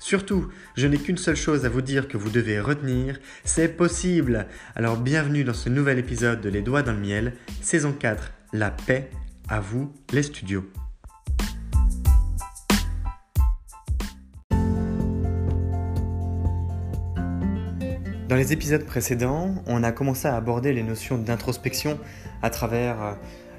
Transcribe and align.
Surtout, 0.00 0.48
je 0.76 0.86
n'ai 0.86 0.96
qu'une 0.96 1.18
seule 1.18 1.36
chose 1.36 1.64
à 1.64 1.68
vous 1.68 1.82
dire 1.82 2.06
que 2.06 2.16
vous 2.16 2.30
devez 2.30 2.60
retenir, 2.60 3.18
c'est 3.44 3.76
possible. 3.76 4.46
Alors 4.76 4.96
bienvenue 4.96 5.42
dans 5.42 5.54
ce 5.54 5.68
nouvel 5.68 5.98
épisode 5.98 6.40
de 6.40 6.48
Les 6.48 6.62
Doigts 6.62 6.82
dans 6.82 6.92
le 6.92 7.00
Miel, 7.00 7.32
saison 7.62 7.92
4, 7.92 8.32
La 8.52 8.70
paix, 8.70 9.10
à 9.48 9.58
vous 9.58 9.92
les 10.12 10.22
studios. 10.22 10.64
Dans 18.28 18.36
les 18.36 18.52
épisodes 18.52 18.84
précédents, 18.84 19.64
on 19.66 19.82
a 19.82 19.90
commencé 19.90 20.28
à 20.28 20.36
aborder 20.36 20.72
les 20.72 20.84
notions 20.84 21.18
d'introspection 21.18 21.98
à 22.42 22.50
travers 22.50 23.02
euh, 23.02 23.12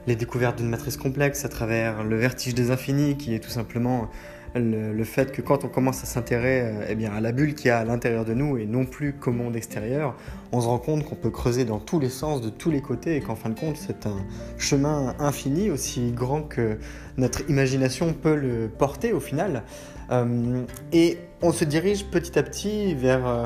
les 0.08 0.16
découvertes 0.16 0.58
d'une 0.58 0.70
matrice 0.70 0.96
complexe, 0.96 1.44
à 1.44 1.50
travers 1.50 2.04
le 2.06 2.16
vertige 2.16 2.54
des 2.54 2.72
infinis 2.72 3.18
qui 3.18 3.34
est 3.34 3.40
tout 3.40 3.50
simplement 3.50 4.10
le, 4.56 5.04
fait 5.04 5.32
que 5.32 5.42
quand 5.42 5.64
on 5.64 5.68
commence 5.68 6.04
à 6.04 6.06
s'intéresser 6.06 6.62
euh, 6.64 6.86
eh 6.90 6.96
bien, 6.96 7.12
à 7.12 7.22
la 7.22 7.32
bulle 7.32 7.54
qu'il 7.54 7.68
y 7.68 7.70
a 7.70 7.80
à 7.80 7.86
l'intérieur 7.86 8.26
de 8.26 8.34
nous 8.34 8.58
et 8.58 8.66
non 8.66 8.86
plus 8.86 9.14
qu'au 9.14 9.32
monde 9.32 9.56
extérieur, 9.56 10.16
on 10.52 10.62
se 10.62 10.68
rend 10.68 10.80
compte 10.80 11.04
qu'on 11.06 11.16
peut 11.16 11.30
creuser 11.30 11.66
dans 11.66 11.80
tous 11.80 12.00
les 12.00 12.10
sens, 12.10 12.42
de 12.42 12.50
tous 12.50 12.72
les 12.72 12.82
côtés, 12.82 13.16
et 13.16 13.22
qu'en 13.22 13.36
fin 13.36 13.50
de 13.50 13.60
compte, 13.60 13.78
c'est 13.78 14.06
un 14.08 14.18
chemin 14.58 15.16
infini, 15.20 15.70
aussi 15.70 16.12
grand 16.12 16.42
que 16.42 16.78
notre 17.18 17.50
imagination 17.50 18.14
peut 18.14 18.36
le 18.36 18.70
porter 18.70 19.14
au 19.14 19.20
final. 19.20 19.64
Euh, 20.12 20.64
et 20.92 21.18
on 21.42 21.52
se 21.52 21.66
dirige 21.66 22.06
petit 22.06 22.38
à 22.40 22.44
petit 22.44 22.96
vers 22.96 23.28
euh, 23.28 23.46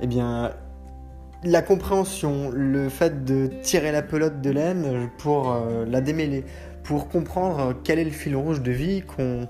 eh 0.00 0.06
bien, 0.06 0.52
la 1.42 1.62
compréhension, 1.62 2.50
le 2.52 2.88
fait 2.88 3.24
de 3.24 3.50
tirer 3.62 3.92
la 3.92 4.02
pelote 4.02 4.40
de 4.40 4.50
laine 4.50 5.10
pour 5.18 5.54
la 5.86 6.00
démêler, 6.00 6.42
pour 6.84 7.08
comprendre 7.08 7.74
quel 7.84 7.98
est 7.98 8.04
le 8.04 8.10
fil 8.10 8.34
rouge 8.34 8.62
de 8.62 8.72
vie 8.72 9.02
qu'on 9.02 9.46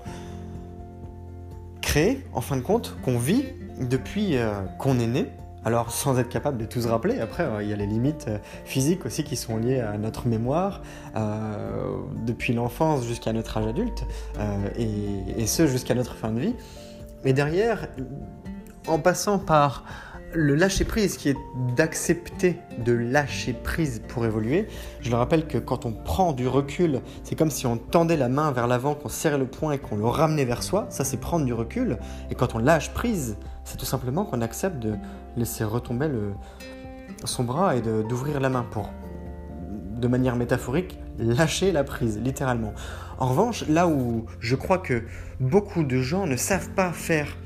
en 2.33 2.41
fin 2.41 2.57
de 2.57 2.61
compte, 2.61 2.97
qu'on 3.03 3.17
vit 3.17 3.45
depuis 3.79 4.37
euh, 4.37 4.51
qu'on 4.79 4.99
est 4.99 5.07
né. 5.07 5.27
Alors 5.63 5.91
sans 5.91 6.19
être 6.19 6.29
capable 6.29 6.57
de 6.57 6.65
tout 6.65 6.81
se 6.81 6.87
rappeler, 6.87 7.19
après 7.19 7.43
euh, 7.43 7.63
il 7.63 7.69
y 7.69 7.73
a 7.73 7.75
les 7.75 7.87
limites 7.87 8.25
euh, 8.27 8.37
physiques 8.65 9.05
aussi 9.05 9.23
qui 9.23 9.35
sont 9.35 9.57
liées 9.57 9.79
à 9.79 9.97
notre 9.97 10.27
mémoire, 10.27 10.81
depuis 12.25 12.53
l'enfance 12.53 13.05
jusqu'à 13.05 13.33
notre 13.33 13.57
âge 13.57 13.67
adulte, 13.67 14.03
et, 14.77 15.41
et, 15.41 15.47
ce 15.47 15.65
jusqu'à 15.67 15.95
notre 15.95 16.15
fin 16.15 16.31
de 16.31 16.39
vie. 16.39 16.55
Mais 17.23 17.33
derrière, 17.33 17.87
en 18.87 18.99
passant 18.99 19.39
par 19.39 19.85
le 20.33 20.55
lâcher 20.55 20.85
prise 20.85 21.17
qui 21.17 21.29
est 21.29 21.37
d'accepter 21.75 22.57
de 22.83 22.91
lâcher 22.91 23.53
prise 23.53 24.01
pour 24.07 24.25
évoluer. 24.25 24.67
Je 25.01 25.09
le 25.09 25.15
rappelle 25.15 25.47
que 25.47 25.57
quand 25.57 25.85
on 25.85 25.91
prend 25.91 26.33
du 26.33 26.47
recul, 26.47 27.01
c'est 27.23 27.35
comme 27.35 27.51
si 27.51 27.65
on 27.65 27.77
tendait 27.77 28.17
la 28.17 28.29
main 28.29 28.51
vers 28.51 28.67
l'avant, 28.67 28.95
qu'on 28.95 29.09
serrait 29.09 29.37
le 29.37 29.47
poing 29.47 29.73
et 29.73 29.77
qu'on 29.77 29.97
le 29.97 30.05
ramenait 30.05 30.45
vers 30.45 30.63
soi. 30.63 30.87
Ça, 30.89 31.03
c'est 31.03 31.17
prendre 31.17 31.45
du 31.45 31.53
recul. 31.53 31.97
Et 32.29 32.35
quand 32.35 32.55
on 32.55 32.59
lâche 32.59 32.93
prise, 32.93 33.37
c'est 33.63 33.77
tout 33.77 33.85
simplement 33.85 34.25
qu'on 34.25 34.41
accepte 34.41 34.79
de 34.79 34.95
laisser 35.37 35.63
retomber 35.63 36.09
son 37.23 37.43
bras 37.43 37.75
et 37.75 37.81
d'ouvrir 37.81 38.39
la 38.39 38.49
main 38.49 38.65
pour, 38.69 38.89
de 39.95 40.07
manière 40.07 40.35
métaphorique, 40.35 40.99
lâcher 41.17 41.71
la 41.71 41.83
prise, 41.83 42.19
littéralement. 42.19 42.73
En 43.17 43.27
revanche, 43.27 43.65
là 43.69 43.87
où 43.87 44.25
je 44.39 44.55
crois 44.55 44.77
que 44.77 45.03
beaucoup 45.39 45.83
de 45.83 46.01
gens 46.01 46.27
ne 46.27 46.35
savent 46.35 46.69
pas 46.71 46.91
faire 46.91 47.37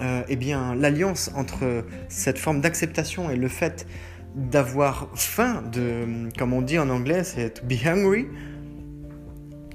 euh, 0.00 0.22
eh 0.28 0.36
bien, 0.36 0.74
l'alliance 0.74 1.30
entre 1.34 1.84
cette 2.08 2.38
forme 2.38 2.60
d'acceptation 2.60 3.30
et 3.30 3.36
le 3.36 3.48
fait 3.48 3.86
d'avoir 4.34 5.08
faim, 5.14 5.62
de, 5.72 6.28
comme 6.38 6.52
on 6.52 6.62
dit 6.62 6.78
en 6.78 6.90
anglais, 6.90 7.24
c'est 7.24 7.54
to 7.54 7.66
be 7.66 7.74
hungry, 7.86 8.26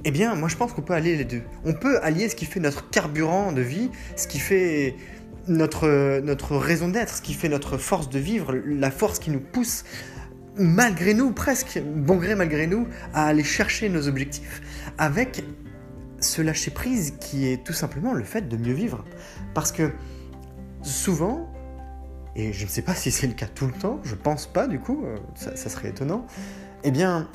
eh 0.04 0.12
bien, 0.12 0.36
moi 0.36 0.50
je 0.50 0.56
pense 0.56 0.74
qu'on 0.74 0.82
peut 0.82 0.94
allier 0.94 1.16
les 1.18 1.26
deux. 1.26 1.42
On 1.66 1.74
peut 1.74 2.00
allier 2.02 2.30
ce 2.30 2.36
qui 2.36 2.46
fait 2.46 2.60
notre 2.60 2.90
carburant 2.90 3.52
de 3.52 3.62
vie, 3.62 3.90
ce 4.16 4.28
qui 4.28 4.40
fait 4.40 4.96
notre, 5.48 6.20
notre 6.22 6.58
raison 6.58 6.88
d'être, 6.88 7.16
ce 7.16 7.22
qui 7.22 7.34
fait 7.34 7.50
notre 7.50 7.78
force 7.78 8.10
de 8.10 8.20
vivre, 8.20 8.54
la 8.66 8.92
force 8.92 9.20
qui 9.20 9.32
nous 9.32 9.40
pousse, 9.40 9.84
malgré 10.58 11.14
nous, 11.14 11.32
presque, 11.32 11.82
bon 11.84 12.18
gré 12.18 12.36
malgré 12.36 12.68
nous, 12.68 12.88
à 13.14 13.28
aller 13.28 13.44
chercher 13.44 13.90
nos 13.90 14.08
objectifs, 14.08 14.62
avec 14.98 15.44
ce 16.22 16.42
lâcher 16.42 16.72
prise 16.72 17.16
qui 17.20 17.48
est 17.48 17.64
tout 17.64 17.74
simplement 17.74 18.14
le 18.14 18.24
fait 18.24 18.48
de 18.48 18.58
mieux 18.58 18.74
vivre. 18.74 19.04
Parce 19.54 19.72
que 19.72 19.92
souvent, 20.82 21.52
et 22.36 22.54
je 22.54 22.66
ne 22.66 22.70
sais 22.70 22.82
pas 22.82 22.96
si 22.96 23.12
c'est 23.12 23.28
le 23.28 23.34
cas 23.34 23.48
tout 23.48 23.68
le 23.68 23.74
temps, 23.74 24.00
je 24.04 24.16
pense 24.16 24.46
pas 24.46 24.68
du 24.68 24.80
coup, 24.80 25.04
euh, 25.06 25.18
ça, 25.36 25.56
serait 25.56 25.90
étonnant, 25.90 26.26
eh 26.84 26.92
bien, 26.92 27.30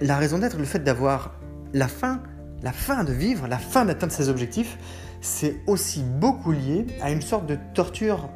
la 0.00 0.16
raison 0.16 0.38
d'être, 0.38 0.58
le 0.58 0.64
fait 0.64 0.80
d'avoir 0.80 1.38
la 1.72 1.88
fin, 1.88 2.22
la 2.62 2.72
fin 2.72 3.04
de 3.04 3.12
vivre, 3.12 3.46
la 3.46 3.58
fin 3.58 3.84
d'atteindre 3.84 4.12
ses 4.12 4.28
objectifs, 4.28 4.78
c'est 5.20 5.56
aussi 5.66 6.02
beaucoup 6.02 6.52
lié 6.52 6.86
à 7.00 7.10
une 7.10 7.22
sorte 7.22 7.46
de 7.46 7.58
torture 7.74 8.28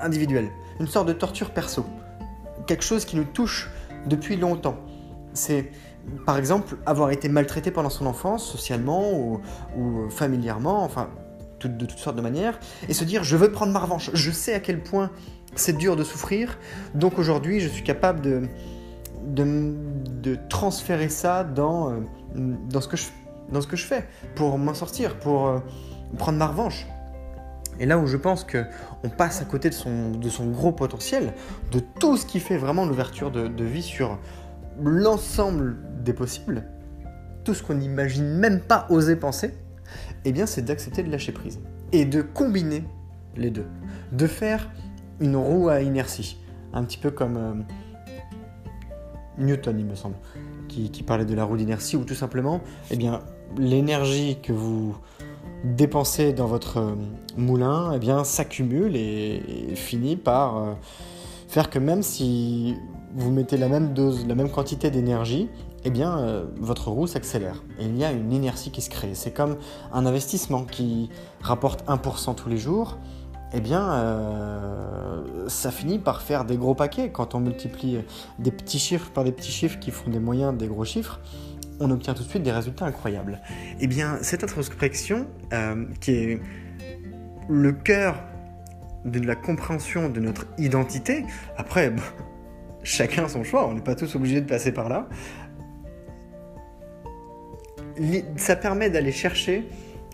individuelle, 0.00 0.48
une 0.80 0.86
sorte 0.86 1.08
de 1.08 1.12
torture 1.12 1.50
perso, 1.50 1.86
quelque 2.66 2.84
chose 2.84 3.04
qui 3.04 3.16
nous 3.16 3.24
touche 3.24 3.70
depuis 4.06 4.36
longtemps. 4.36 4.76
C'est 5.32 5.70
par 6.26 6.36
exemple 6.36 6.76
avoir 6.86 7.10
été 7.10 7.28
maltraité 7.28 7.70
pendant 7.70 7.90
son 7.90 8.06
enfance, 8.06 8.44
socialement 8.44 9.12
ou, 9.12 9.40
ou 9.76 10.10
familièrement, 10.10 10.84
enfin 10.84 11.10
de 11.68 11.86
toutes 11.86 11.98
sortes 11.98 12.16
de 12.16 12.22
manières, 12.22 12.58
et 12.88 12.94
se 12.94 13.04
dire 13.04 13.24
je 13.24 13.36
veux 13.36 13.52
prendre 13.52 13.72
ma 13.72 13.78
revanche, 13.78 14.10
je 14.12 14.30
sais 14.30 14.54
à 14.54 14.60
quel 14.60 14.82
point 14.82 15.10
c'est 15.54 15.76
dur 15.76 15.96
de 15.96 16.04
souffrir, 16.04 16.58
donc 16.94 17.18
aujourd'hui 17.18 17.60
je 17.60 17.68
suis 17.68 17.84
capable 17.84 18.20
de, 18.20 18.48
de, 19.26 20.38
transférer 20.48 21.08
ça 21.08 21.44
dans, 21.44 21.90
euh, 21.90 22.00
dans, 22.34 22.80
ce 22.80 22.88
que 22.88 22.96
je, 22.96 23.06
dans 23.50 23.60
ce 23.60 23.66
que 23.66 23.76
je 23.76 23.84
fais, 23.84 24.08
pour 24.34 24.58
m'en 24.58 24.74
sortir, 24.74 25.16
pour 25.18 25.48
euh, 25.48 25.58
prendre 26.18 26.38
ma 26.38 26.46
revanche. 26.46 26.86
Et 27.80 27.86
là 27.86 27.98
où 27.98 28.06
je 28.06 28.16
pense 28.16 28.44
qu'on 28.44 29.08
passe 29.08 29.40
à 29.40 29.44
côté 29.44 29.70
de 29.70 29.74
son, 29.74 30.10
de 30.10 30.28
son 30.28 30.50
gros 30.50 30.72
potentiel, 30.72 31.32
de 31.70 31.80
tout 31.80 32.16
ce 32.16 32.26
qui 32.26 32.38
fait 32.38 32.58
vraiment 32.58 32.84
l'ouverture 32.84 33.30
de, 33.30 33.48
de 33.48 33.64
vie 33.64 33.82
sur 33.82 34.18
l'ensemble 34.80 35.76
des 36.02 36.12
possibles, 36.12 36.64
tout 37.44 37.54
ce 37.54 37.62
qu'on 37.62 37.74
n'imagine 37.74 38.24
même 38.24 38.60
pas 38.60 38.86
oser 38.90 39.16
penser, 39.16 39.54
eh 40.24 40.32
bien 40.32 40.46
c'est 40.46 40.62
d'accepter 40.62 41.02
de 41.02 41.10
lâcher 41.10 41.32
prise 41.32 41.60
et 41.92 42.04
de 42.04 42.22
combiner 42.22 42.84
les 43.36 43.50
deux. 43.50 43.66
De 44.12 44.26
faire 44.26 44.70
une 45.20 45.36
roue 45.36 45.68
à 45.68 45.80
inertie, 45.82 46.38
un 46.72 46.84
petit 46.84 46.98
peu 46.98 47.10
comme 47.10 47.36
euh, 47.36 47.54
Newton, 49.38 49.78
il 49.78 49.86
me 49.86 49.94
semble, 49.94 50.16
qui, 50.68 51.02
parlait 51.02 51.24
de 51.24 51.34
la 51.34 51.44
roue 51.44 51.56
d'inertie, 51.56 51.96
ou 51.96 52.04
tout 52.04 52.14
simplement, 52.14 52.60
eh 52.90 52.96
bien, 52.96 53.20
l'énergie 53.58 54.38
que 54.42 54.52
vous 54.52 54.96
dépensez 55.64 56.32
dans 56.32 56.46
votre 56.46 56.78
euh, 56.78 56.94
moulin, 57.36 57.92
eh 57.94 57.98
bien, 57.98 58.24
s'accumule 58.24 58.96
et, 58.96 59.74
finit 59.74 60.16
par 60.16 60.56
euh, 60.56 60.72
faire 61.48 61.70
que 61.70 61.78
même 61.78 62.02
si 62.02 62.76
vous 63.14 63.30
mettez 63.30 63.56
la 63.56 63.68
même 63.68 63.92
dose, 63.92 64.26
la 64.26 64.34
même 64.34 64.50
quantité 64.50 64.90
d'énergie, 64.90 65.48
eh 65.84 65.90
bien, 65.90 66.18
euh, 66.18 66.44
votre 66.58 66.88
roue 66.88 67.06
s'accélère. 67.06 67.62
Et 67.78 67.84
il 67.84 67.96
y 67.96 68.04
a 68.04 68.12
une 68.12 68.32
inertie 68.32 68.70
qui 68.70 68.80
se 68.80 68.90
crée. 68.90 69.14
C'est 69.14 69.32
comme 69.32 69.56
un 69.92 70.06
investissement 70.06 70.64
qui 70.64 71.10
rapporte 71.40 71.84
1% 71.88 72.34
tous 72.34 72.48
les 72.48 72.58
jours. 72.58 72.98
Eh 73.54 73.60
bien, 73.60 73.92
euh, 73.92 75.48
ça 75.48 75.70
finit 75.70 75.98
par 75.98 76.22
faire 76.22 76.44
des 76.44 76.56
gros 76.56 76.74
paquets. 76.74 77.10
Quand 77.10 77.34
on 77.34 77.40
multiplie 77.40 77.98
des 78.38 78.50
petits 78.50 78.78
chiffres 78.78 79.10
par 79.10 79.24
des 79.24 79.32
petits 79.32 79.52
chiffres 79.52 79.78
qui 79.78 79.90
font 79.90 80.10
des 80.10 80.20
moyens 80.20 80.56
des 80.56 80.68
gros 80.68 80.84
chiffres, 80.84 81.20
on 81.80 81.90
obtient 81.90 82.14
tout 82.14 82.22
de 82.22 82.28
suite 82.28 82.42
des 82.42 82.52
résultats 82.52 82.86
incroyables. 82.86 83.40
Eh 83.80 83.86
bien, 83.86 84.18
cette 84.22 84.44
introspection, 84.44 85.26
euh, 85.52 85.84
qui 86.00 86.12
est 86.12 86.40
le 87.48 87.72
cœur 87.72 88.16
de 89.04 89.20
la 89.20 89.34
compréhension 89.34 90.08
de 90.08 90.20
notre 90.20 90.46
identité, 90.58 91.24
après, 91.56 91.92
chacun 92.82 93.28
son 93.28 93.44
choix, 93.44 93.68
on 93.68 93.74
n'est 93.74 93.80
pas 93.80 93.94
tous 93.94 94.14
obligés 94.14 94.40
de 94.40 94.48
passer 94.48 94.72
par 94.72 94.88
là, 94.88 95.08
ça 98.36 98.56
permet 98.56 98.90
d'aller 98.90 99.12
chercher 99.12 99.64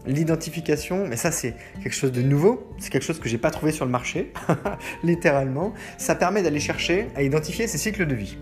l'identification, 0.06 1.06
mais 1.06 1.16
ça 1.16 1.30
c'est 1.30 1.54
quelque 1.82 1.94
chose 1.94 2.12
de 2.12 2.22
nouveau, 2.22 2.66
c'est 2.78 2.90
quelque 2.90 3.04
chose 3.04 3.20
que 3.20 3.28
j'ai 3.28 3.38
pas 3.38 3.50
trouvé 3.50 3.72
sur 3.72 3.84
le 3.84 3.90
marché, 3.90 4.32
littéralement. 5.02 5.72
Ça 5.98 6.14
permet 6.14 6.42
d'aller 6.42 6.60
chercher 6.60 7.08
à 7.14 7.22
identifier 7.22 7.66
ces 7.66 7.78
cycles 7.78 8.06
de 8.06 8.14
vie. 8.14 8.38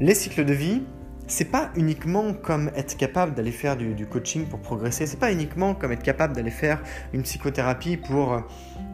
Les 0.00 0.14
cycles 0.14 0.44
de 0.44 0.54
vie, 0.54 0.82
c'est 1.26 1.46
pas 1.46 1.70
uniquement 1.74 2.34
comme 2.34 2.70
être 2.76 2.96
capable 2.96 3.34
d'aller 3.34 3.50
faire 3.50 3.76
du, 3.76 4.06
coaching 4.06 4.46
pour 4.46 4.60
progresser, 4.60 5.06
c'est 5.06 5.18
pas 5.18 5.32
uniquement 5.32 5.74
comme 5.74 5.92
être 5.92 6.02
capable 6.02 6.34
d'aller 6.34 6.50
faire 6.50 6.82
une 7.12 7.22
psychothérapie 7.22 7.96
pour 7.96 8.42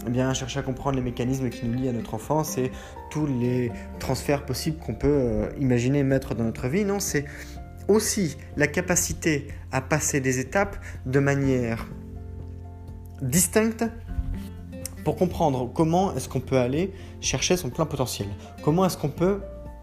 eh 0.07 0.11
bien 0.11 0.33
chercher 0.33 0.61
à 0.61 0.63
comprendre 0.63 0.97
les 0.97 1.03
mécanismes 1.03 1.51
qui 1.51 1.67
nous 1.67 1.75
lient 1.75 1.89
à 1.89 1.93
notre 1.93 2.15
enfance 2.15 2.57
et 2.59 2.71
tous 3.11 3.27
les 3.27 3.73
transferts 3.99 4.47
possibles 4.47 4.79
qu'on 4.79 4.95
peut 4.95 5.09
euh, 5.09 5.51
imaginer 5.59 6.05
mettre 6.05 6.35
dans 6.35 6.45
notre 6.45 6.69
vie. 6.69 6.85
Non, 6.85 7.01
c'est 7.01 7.25
aussi 7.89 8.37
la 8.57 8.69
capacité 8.69 9.49
à 9.73 9.81
passer 9.81 10.21
des 10.21 10.39
étapes 10.39 10.77
de 11.07 11.19
manière 11.19 11.89
distincte 13.21 13.85
pour 15.05 15.17
comprendre 15.17 15.71
comment 15.73 16.15
est-ce 16.15 16.29
qu'on 16.29 16.41
peut 16.41 16.59
aller 16.59 16.93
chercher 17.21 17.57
son 17.57 17.71
plein 17.71 17.87
potentiel. 17.87 18.29
Comment 18.63 18.87
est-ce 18.87 18.97
qu'on 18.97 19.09
peut 19.09 19.41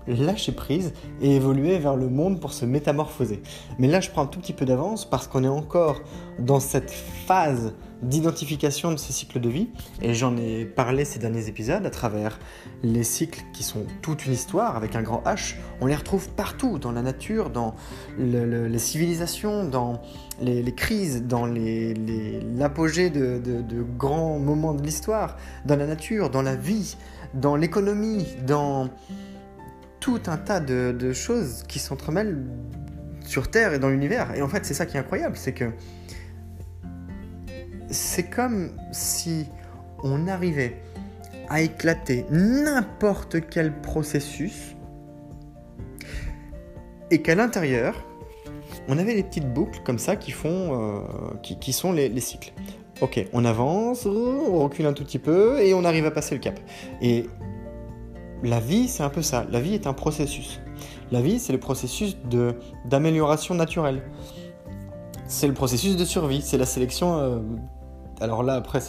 lâcher 0.08 0.52
prise 0.52 0.94
et 1.22 1.36
évoluer 1.36 1.78
vers 1.80 1.96
le 1.96 2.10
monde 2.10 2.40
pour 2.40 2.54
se 2.54 2.66
métamorphoser. 2.66 3.42
Mais 3.80 3.88
là, 3.88 4.00
je 4.00 4.10
prends 4.10 4.24
un 4.24 4.28
tout 4.28 4.40
petit 4.40 4.54
peu 4.54 4.66
d'avance 4.66 5.10
parce 5.10 5.28
qu'on 5.28 5.44
est 5.44 5.50
encore 5.50 6.02
dans 6.40 6.60
cette 6.60 6.92
phase 6.92 7.74
d'identification 8.02 8.92
de 8.92 8.98
ces 8.98 9.12
cycles 9.12 9.40
de 9.40 9.50
vie 9.50 9.70
et 10.02 10.14
j'en 10.14 10.38
ai 10.38 10.66
parlé 10.66 11.04
ces 11.04 11.18
derniers 11.18 11.48
épisodes 11.48 11.86
à 11.86 11.90
travers 11.90 12.40
les 12.84 13.04
cycles 13.04 13.44
qui 13.54 13.64
sont 13.64 13.86
toute 14.02 14.26
une 14.26 14.34
histoire 14.34 14.76
avec 14.76 14.96
un 14.96 15.02
grand 15.02 15.24
H. 15.26 15.56
On 15.82 15.88
les 15.88 15.96
retrouve 15.96 16.30
partout 16.30 16.78
dans 16.78 16.92
la 16.92 17.02
nature, 17.02 17.50
dans 17.50 17.76
les 18.20 18.80
civilisations, 18.80 19.64
dans 19.64 20.00
les, 20.40 20.76
crises, 20.76 21.24
dans 21.24 21.48
l'apogée 21.48 23.10
de, 23.10 23.40
de 23.40 23.82
grands 23.82 24.38
moments 24.38 24.74
de 24.74 24.84
l'histoire, 24.84 25.38
dans 25.66 25.76
la 25.76 25.88
nature, 25.88 26.30
dans 26.30 26.44
la 26.44 26.56
vie, 26.56 26.98
dans 27.34 27.56
l'économie, 27.56 28.26
dans 28.46 28.90
tout 30.08 30.22
un 30.28 30.38
tas 30.38 30.62
de, 30.62 31.12
choses 31.12 31.66
qui 31.68 31.80
s'entremêlent 31.80 32.46
sur 33.26 33.52
Terre 33.52 33.74
et 33.74 33.80
dans 33.80 33.90
l'univers. 33.90 34.34
Et 34.36 34.42
en 34.42 34.48
fait, 34.48 34.64
c'est 34.64 34.74
ça 34.74 34.86
qui 34.86 34.96
est 34.96 35.02
incroyable, 35.02 35.36
c'est 35.36 35.52
que 35.52 35.66
c'est 37.90 38.30
comme 38.30 38.72
si 38.94 39.48
on 40.04 40.30
arrivait 40.30 40.78
à 41.50 41.60
éclater 41.60 42.26
n'importe 42.32 43.50
quel 43.50 43.82
processus 43.82 44.78
et 47.12 47.22
qu'à 47.22 47.36
l'intérieur, 47.36 48.08
on 48.88 48.98
avait 48.98 49.14
des 49.14 49.24
petites 49.24 49.52
boucles 49.52 49.82
comme 49.84 50.00
ça 50.00 50.16
qui 50.16 50.32
font, 50.32 51.02
euh, 51.02 51.02
qui, 51.42 51.74
sont 51.74 51.92
les, 51.92 52.08
les, 52.08 52.22
cycles. 52.22 52.54
Ok, 53.02 53.26
on 53.34 53.44
avance, 53.44 54.06
on 54.06 54.58
recule 54.60 54.86
un 54.86 54.94
tout 54.94 55.04
petit 55.04 55.20
peu 55.20 55.60
et 55.60 55.74
on 55.74 55.84
arrive 55.84 56.06
à 56.06 56.12
passer 56.12 56.34
le 56.34 56.40
cap. 56.40 56.58
Et 57.02 57.26
la 58.44 58.60
vie, 58.60 58.88
c'est 58.88 59.04
un 59.04 59.10
peu 59.10 59.22
ça. 59.22 59.46
La 59.52 59.60
vie 59.60 59.74
est 59.74 59.88
un 59.88 59.94
processus. 59.94 60.60
La 61.12 61.22
vie, 61.22 61.40
c'est 61.40 61.54
le 61.54 61.60
processus 61.60 62.18
d'amélioration 62.86 63.56
naturelle. 63.56 64.02
C'est 65.28 65.48
le 65.48 65.54
processus 65.54 65.96
de 65.96 66.06
survie. 66.06 66.42
C'est 66.42 66.58
la 66.58 66.66
sélection. 66.66 67.18
Euh, 67.18 67.40
alors 68.20 68.44
là, 68.44 68.56
après, 68.56 68.80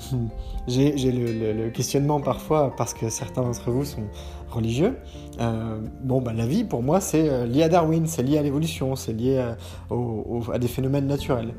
j'ai, 0.68 0.92
le, 0.92 1.70
questionnement 1.70 2.20
parfois 2.20 2.74
parce 2.76 2.94
que 2.94 3.08
certains 3.08 3.42
d'entre 3.42 3.70
vous 3.70 3.84
sont 3.84 4.04
religieux. 4.50 4.98
Euh, 5.40 5.80
bon, 6.02 6.20
bah, 6.20 6.32
la 6.32 6.46
vie, 6.46 6.64
pour 6.64 6.82
moi, 6.82 7.00
c'est 7.00 7.28
euh, 7.28 7.46
lié 7.46 7.62
à 7.62 7.68
Darwin, 7.68 8.06
c'est 8.06 8.22
lié 8.22 8.38
à 8.38 8.42
l'évolution, 8.42 8.96
c'est 8.96 9.12
lié 9.12 9.38
à 9.38 10.58
des 10.58 10.68
phénomènes 10.68 11.06
naturels. 11.06 11.54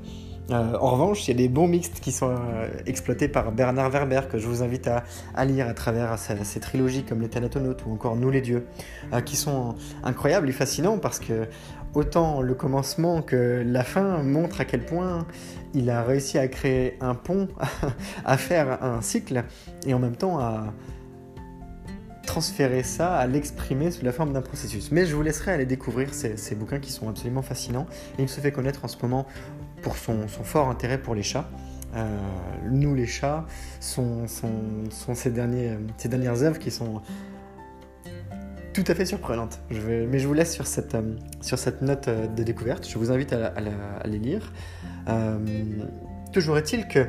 Euh, 0.52 0.78
en 0.78 0.90
revanche, 0.92 1.28
il 1.28 1.32
y 1.32 1.34
a 1.34 1.38
des 1.38 1.48
bons 1.48 1.68
mixtes 1.68 2.00
qui 2.02 2.12
sont 2.12 2.32
euh, 2.32 2.68
exploités 2.86 3.28
par 3.28 3.52
Bernard 3.52 3.90
Werber 3.90 4.22
que 4.30 4.38
je 4.38 4.48
vous 4.48 4.62
invite 4.62 4.90
à, 5.36 5.46
lire 5.46 5.68
à 5.68 5.74
travers 5.74 6.18
ses 6.20 6.60
trilogies 6.60 7.04
comme 7.04 7.22
Les 7.22 7.30
Thanatonautes 7.30 7.86
ou 7.86 7.94
encore 7.94 8.16
Nous 8.18 8.30
les 8.30 8.42
dieux, 8.42 8.66
euh, 9.14 9.22
qui 9.22 9.38
sont 9.38 9.76
incroyables 10.04 10.50
et 10.50 10.52
fascinants 10.52 10.98
parce 10.98 11.20
que 11.20 11.48
autant 11.94 12.42
le 12.42 12.56
commencement 12.56 13.22
que 13.22 13.64
la 13.66 13.84
fin 13.84 14.22
montrent 14.22 14.62
à 14.62 14.66
quel 14.66 14.84
point 14.84 15.26
il 15.74 15.90
a 15.90 16.04
réussi 16.04 16.38
à 16.38 16.48
créer 16.48 16.98
un 17.00 17.16
pont, 17.16 17.48
à 18.26 18.38
faire 18.38 18.84
un 18.84 19.02
cycle 19.02 19.44
et 19.86 19.94
en 19.94 20.00
même 20.00 20.16
temps 20.16 20.40
à 20.40 20.74
transférer 22.34 22.82
ça, 22.84 23.16
à 23.16 23.28
l'exprimer 23.28 23.92
sous 23.92 24.04
la 24.04 24.12
forme 24.12 24.34
d'un 24.34 24.42
processus. 24.42 24.92
Mais 24.92 25.06
je 25.06 25.16
vous 25.16 25.22
laisserai 25.22 25.52
aller 25.52 25.66
découvrir 25.66 26.14
ces, 26.14 26.56
bouquins 26.56 26.80
qui 26.80 26.92
sont 26.92 27.08
absolument 27.08 27.44
fascinants. 27.44 27.86
Il 28.18 28.28
se 28.30 28.40
fait 28.42 28.52
connaître 28.52 28.86
en 28.86 28.88
ce 28.88 28.98
moment 29.04 29.28
pour 29.84 29.98
son, 29.98 30.28
fort 30.28 30.70
intérêt 30.70 30.98
pour 30.98 31.14
les 31.14 31.22
chats. 31.22 31.48
Euh, 31.96 32.08
nous, 32.72 32.96
les 32.96 33.06
chats, 33.06 33.46
sont, 33.80 34.26
ces, 35.14 35.30
dernières 35.30 36.44
œuvres 36.44 36.58
qui 36.58 36.72
sont 36.72 37.02
tout 38.74 38.84
à 38.88 38.96
fait 38.96 39.06
surprenantes. 39.06 39.62
Mais 39.70 40.18
je 40.18 40.28
vous 40.28 40.34
laisse 40.34 40.54
sur 40.54 40.66
cette, 40.66 40.96
euh, 40.96 41.72
note 41.82 42.08
euh, 42.08 42.28
de 42.28 42.42
découverte. 42.42 42.90
Je 42.90 42.98
vous 42.98 43.12
invite 43.12 43.34
à, 43.34 43.54
les 44.06 44.18
lire. 44.18 44.52
toujours 46.32 46.58
est-il 46.58 46.88
que 46.88 47.06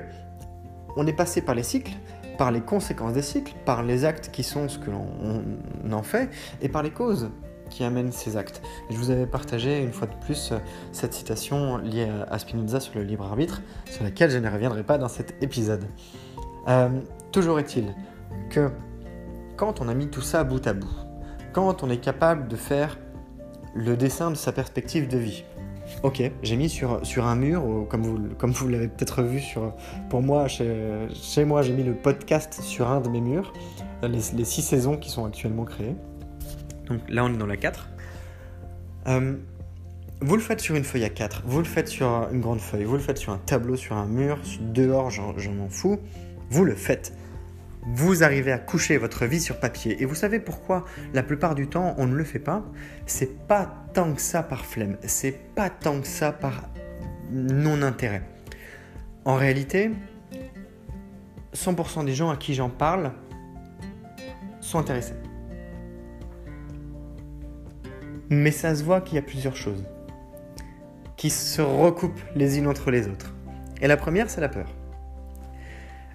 on 0.97 1.07
est 1.07 1.17
passé 1.17 1.41
par 1.41 1.55
les 1.55 1.63
cycles, 1.63 1.95
par 2.37 2.53
les 2.53 2.61
conséquences 2.61 3.15
des 3.15 3.23
cycles, 3.23 3.55
par 3.65 3.83
les 3.83 4.05
actes 4.05 4.31
qui 4.31 4.43
sont 4.43 4.69
ce 4.69 4.79
que 4.79 4.91
l'on 4.91 5.43
en 5.91 6.03
fait, 6.03 6.29
et 6.61 6.69
par 6.69 6.83
les 6.83 6.91
causes 6.91 7.31
qui 7.75 7.83
amène 7.83 8.13
ces 8.13 8.37
actes. 8.37 8.63
je 8.89 8.97
vous 8.97 9.11
avais 9.11 9.27
partagé 9.27 9.83
une 9.83 9.93
fois 9.93 10.07
de 10.07 10.15
plus 10.25 10.53
cette 10.93 11.13
citation 11.13 11.79
liée 11.79 12.09
à 12.31 12.39
Spinoza 12.39 12.79
sur 12.79 12.95
le 12.95 13.03
libre 13.03 13.25
arbitre, 13.25 13.63
sur 13.91 14.05
laquelle 14.05 14.31
je 14.31 14.39
ne 14.39 14.49
reviendrai 14.49 14.85
pas 14.85 14.97
dans 14.97 15.09
cet 15.09 15.43
épisode. 15.43 15.85
Euh, 16.69 16.89
toujours 17.33 17.59
est-il 17.59 17.93
que 18.49 18.71
quand 19.57 19.81
on 19.81 19.89
a 19.89 19.95
mis 19.95 20.07
tout 20.07 20.21
ça 20.21 20.45
bout 20.45 20.65
à 20.69 20.73
bout, 20.73 20.95
quand 21.53 21.83
on 21.83 21.91
est 21.91 21.99
capable 21.99 22.47
de 22.47 22.55
faire 22.55 22.97
le 23.75 23.97
dessin 23.97 24.31
de 24.31 24.37
sa 24.37 24.53
perspective 24.53 25.09
de 25.09 25.19
vie, 25.19 25.45
Ok, 26.03 26.23
j'ai 26.43 26.57
mis 26.57 26.71
sur, 26.71 27.05
sur 27.05 27.27
un 27.27 27.35
mur, 27.35 27.63
comme 27.91 28.03
vous, 28.03 28.19
comme 28.39 28.53
vous 28.53 28.69
l'avez 28.69 28.89
peut-être 28.89 29.23
vu 29.23 29.39
sur, 29.39 29.75
pour 30.09 30.23
moi, 30.23 30.49
chez, 30.49 31.07
chez 31.13 31.45
moi, 31.45 31.61
j'ai 31.61 31.75
mis 31.75 31.83
le 31.83 31.93
podcast 31.93 32.63
sur 32.63 32.89
un 32.89 33.03
de 33.03 33.11
mes 33.11 33.21
murs, 33.21 33.53
les 34.03 34.45
six 34.45 34.63
saisons 34.63 34.97
qui 34.97 35.11
sont 35.11 35.27
actuellement 35.27 35.65
créées. 35.65 35.97
Donc 36.87 37.01
là, 37.09 37.25
on 37.25 37.33
est 37.33 37.37
dans 37.37 37.47
la 37.47 37.57
4. 37.57 37.89
Euh, 39.07 39.37
vous 40.21 40.37
le 40.37 40.43
faites 40.43 40.61
sur 40.61 40.75
une 40.75 40.85
feuille 40.85 41.05
à 41.05 41.11
4, 41.11 41.43
vous 41.45 41.59
le 41.59 41.65
faites 41.65 41.89
sur 41.89 42.29
une 42.33 42.41
grande 42.41 42.61
feuille, 42.61 42.85
vous 42.85 42.95
le 42.95 43.01
faites 43.01 43.19
sur 43.19 43.33
un 43.33 43.39
tableau, 43.39 43.77
sur 43.77 43.97
un 43.97 44.07
mur, 44.07 44.39
dehors, 44.61 45.11
j'en 45.11 45.35
m'en 45.53 45.69
fous. 45.69 46.01
Vous 46.51 46.65
le 46.65 46.75
faites. 46.75 47.13
Vous 47.87 48.23
arrivez 48.23 48.53
à 48.53 48.59
coucher 48.59 48.97
votre 48.97 49.27
vie 49.27 49.41
sur 49.41 49.61
papier. 49.61 50.01
Et 50.03 50.07
vous 50.07 50.15
savez 50.15 50.41
pourquoi 50.41 50.85
la 51.13 51.23
plupart 51.23 51.55
du 51.55 51.69
temps 51.69 51.95
on 51.99 52.07
ne 52.07 52.15
le 52.15 52.25
fait 52.25 52.39
pas? 52.39 52.65
C'est 53.07 53.47
pas 53.47 53.85
tant 53.93 54.15
que 54.15 54.21
ça 54.21 54.43
par 54.43 54.65
flemme, 54.65 54.97
c'est 55.03 55.55
pas 55.55 55.69
tant 55.69 56.01
que 56.01 56.07
ça 56.07 56.33
par 56.33 56.63
non-intérêt. 57.31 58.23
En 59.27 59.37
réalité, 59.37 59.91
100% 61.55 62.05
des 62.05 62.15
gens 62.15 62.31
à 62.31 62.37
qui 62.37 62.55
j'en 62.55 62.71
parle 62.71 63.13
sont 64.61 64.79
intéressés. 64.79 65.15
Mais 68.31 68.51
ça 68.51 68.75
se 68.75 68.83
voit 68.83 69.01
qu'il 69.01 69.17
y 69.17 69.19
a 69.19 69.23
plusieurs 69.23 69.57
choses 69.57 69.85
qui 71.17 71.31
se 71.31 71.63
recoupent 71.63 72.21
les 72.35 72.59
unes 72.59 72.67
entre 72.67 72.91
les 72.91 73.09
autres. 73.09 73.35
Et 73.81 73.87
la 73.87 73.97
première, 73.97 74.31
c'est 74.31 74.41
la 74.41 74.49
peur. 74.49 74.69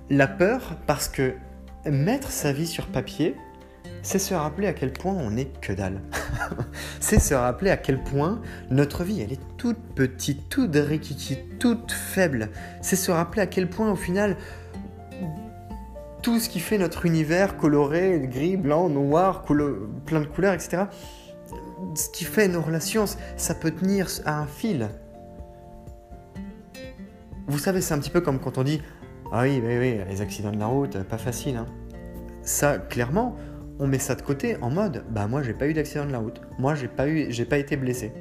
La 0.09 0.27
peur 0.27 0.75
parce 0.87 1.07
que 1.07 1.33
mettre 1.85 2.31
sa 2.31 2.51
vie 2.51 2.67
sur 2.67 2.87
papier, 2.87 3.35
c'est 4.01 4.19
se 4.19 4.33
rappeler 4.33 4.67
à 4.67 4.73
quel 4.73 4.91
point 4.91 5.13
on 5.13 5.31
n'est 5.31 5.51
que 5.61 5.73
dalle. 5.73 6.01
c'est 6.99 7.19
se 7.19 7.33
rappeler 7.33 7.69
à 7.69 7.77
quel 7.77 8.01
point 8.01 8.41
notre 8.69 9.03
vie, 9.03 9.21
elle 9.21 9.33
est 9.33 9.57
toute 9.57 9.79
petite, 9.95 10.49
toute 10.49 10.75
rikiki, 10.75 11.37
toute 11.59 11.91
faible. 11.91 12.49
C'est 12.81 12.95
se 12.95 13.11
rappeler 13.11 13.41
à 13.41 13.47
quel 13.47 13.69
point, 13.69 13.91
au 13.91 13.95
final, 13.95 14.37
tout 16.21 16.39
ce 16.39 16.49
qui 16.49 16.59
fait 16.59 16.77
notre 16.77 17.05
univers 17.05 17.57
coloré, 17.57 18.21
gris, 18.23 18.57
blanc, 18.57 18.89
noir, 18.89 19.43
plein 19.43 20.19
de 20.19 20.25
couleurs, 20.25 20.53
etc., 20.53 20.83
ce 21.95 22.09
qui 22.09 22.23
fait 22.23 22.47
nos 22.47 22.61
relations, 22.61 23.05
ça 23.37 23.55
peut 23.55 23.71
tenir 23.71 24.07
à 24.25 24.39
un 24.39 24.47
fil. 24.47 24.89
Vous 27.47 27.57
savez, 27.57 27.81
c'est 27.81 27.93
un 27.93 27.99
petit 27.99 28.09
peu 28.09 28.21
comme 28.21 28.39
quand 28.39 28.57
on 28.57 28.63
dit 28.63 28.81
Ah 29.31 29.41
oui, 29.41 29.61
oui, 29.63 29.77
oui, 29.77 29.99
les 30.09 30.21
accidents 30.21 30.51
de 30.51 30.59
la 30.59 30.67
route, 30.67 31.01
pas 31.03 31.17
facile. 31.17 31.57
Hein. 31.57 31.65
Ça, 32.41 32.77
clairement, 32.77 33.35
on 33.79 33.87
met 33.87 33.99
ça 33.99 34.15
de 34.15 34.21
côté 34.21 34.57
en 34.61 34.69
mode 34.69 35.03
Bah, 35.09 35.27
moi, 35.27 35.41
j'ai 35.41 35.53
pas 35.53 35.67
eu 35.67 35.73
d'accident 35.73 36.05
de 36.05 36.11
la 36.11 36.19
route. 36.19 36.41
Moi, 36.59 36.75
j'ai 36.75 36.87
pas, 36.87 37.07
eu, 37.07 37.31
j'ai 37.31 37.45
pas 37.45 37.57
été 37.57 37.75
blessé. 37.75 38.13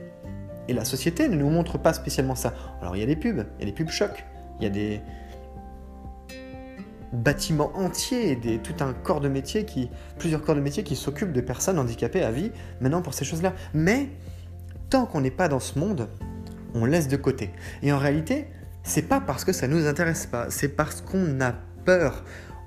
Et 0.68 0.72
la 0.72 0.84
société 0.84 1.28
ne 1.28 1.36
nous 1.36 1.50
montre 1.50 1.78
pas 1.78 1.92
spécialement 1.92 2.34
ça. 2.34 2.54
Alors, 2.80 2.96
il 2.96 3.00
y 3.00 3.02
a 3.02 3.06
des 3.06 3.16
pubs, 3.16 3.44
il 3.58 3.60
y 3.60 3.68
a 3.68 3.70
des 3.70 3.72
pubs 3.72 3.90
chocs, 3.90 4.24
il 4.60 4.64
y 4.64 4.66
a 4.66 4.70
des, 4.70 5.00
bâtiments 7.12 7.72
entiers, 7.76 8.36
des, 8.36 8.58
tout 8.58 8.74
un 8.80 8.92
corps 8.92 9.20
de 9.20 9.28
métier 9.28 9.64
qui, 9.64 9.90
plusieurs 10.18 10.42
corps 10.42 10.54
de 10.54 10.60
métier 10.60 10.82
qui 10.82 10.96
s'occupent 10.96 11.32
de 11.32 11.40
personnes 11.40 11.78
handicapées 11.78 12.22
à 12.22 12.30
vie, 12.30 12.50
maintenant 12.80 13.02
pour 13.02 13.14
ces 13.14 13.24
choses-là. 13.24 13.54
Mais 13.74 14.08
tant 14.90 15.06
qu'on 15.06 15.20
n'est 15.20 15.30
pas 15.30 15.48
dans 15.48 15.60
ce 15.60 15.78
monde, 15.78 16.08
on 16.74 16.84
laisse 16.84 17.08
de 17.08 17.16
côté. 17.16 17.50
Et 17.82 17.92
en 17.92 17.98
réalité, 17.98 18.46
c'est 18.82 19.02
pas 19.02 19.20
parce 19.20 19.44
que 19.44 19.52
ça 19.52 19.68
nous 19.68 19.86
intéresse 19.86 20.26
pas, 20.26 20.50
c'est 20.50 20.68
parce 20.68 21.00
qu'on 21.00 21.40
a 21.40 21.52
peur. 21.84 22.24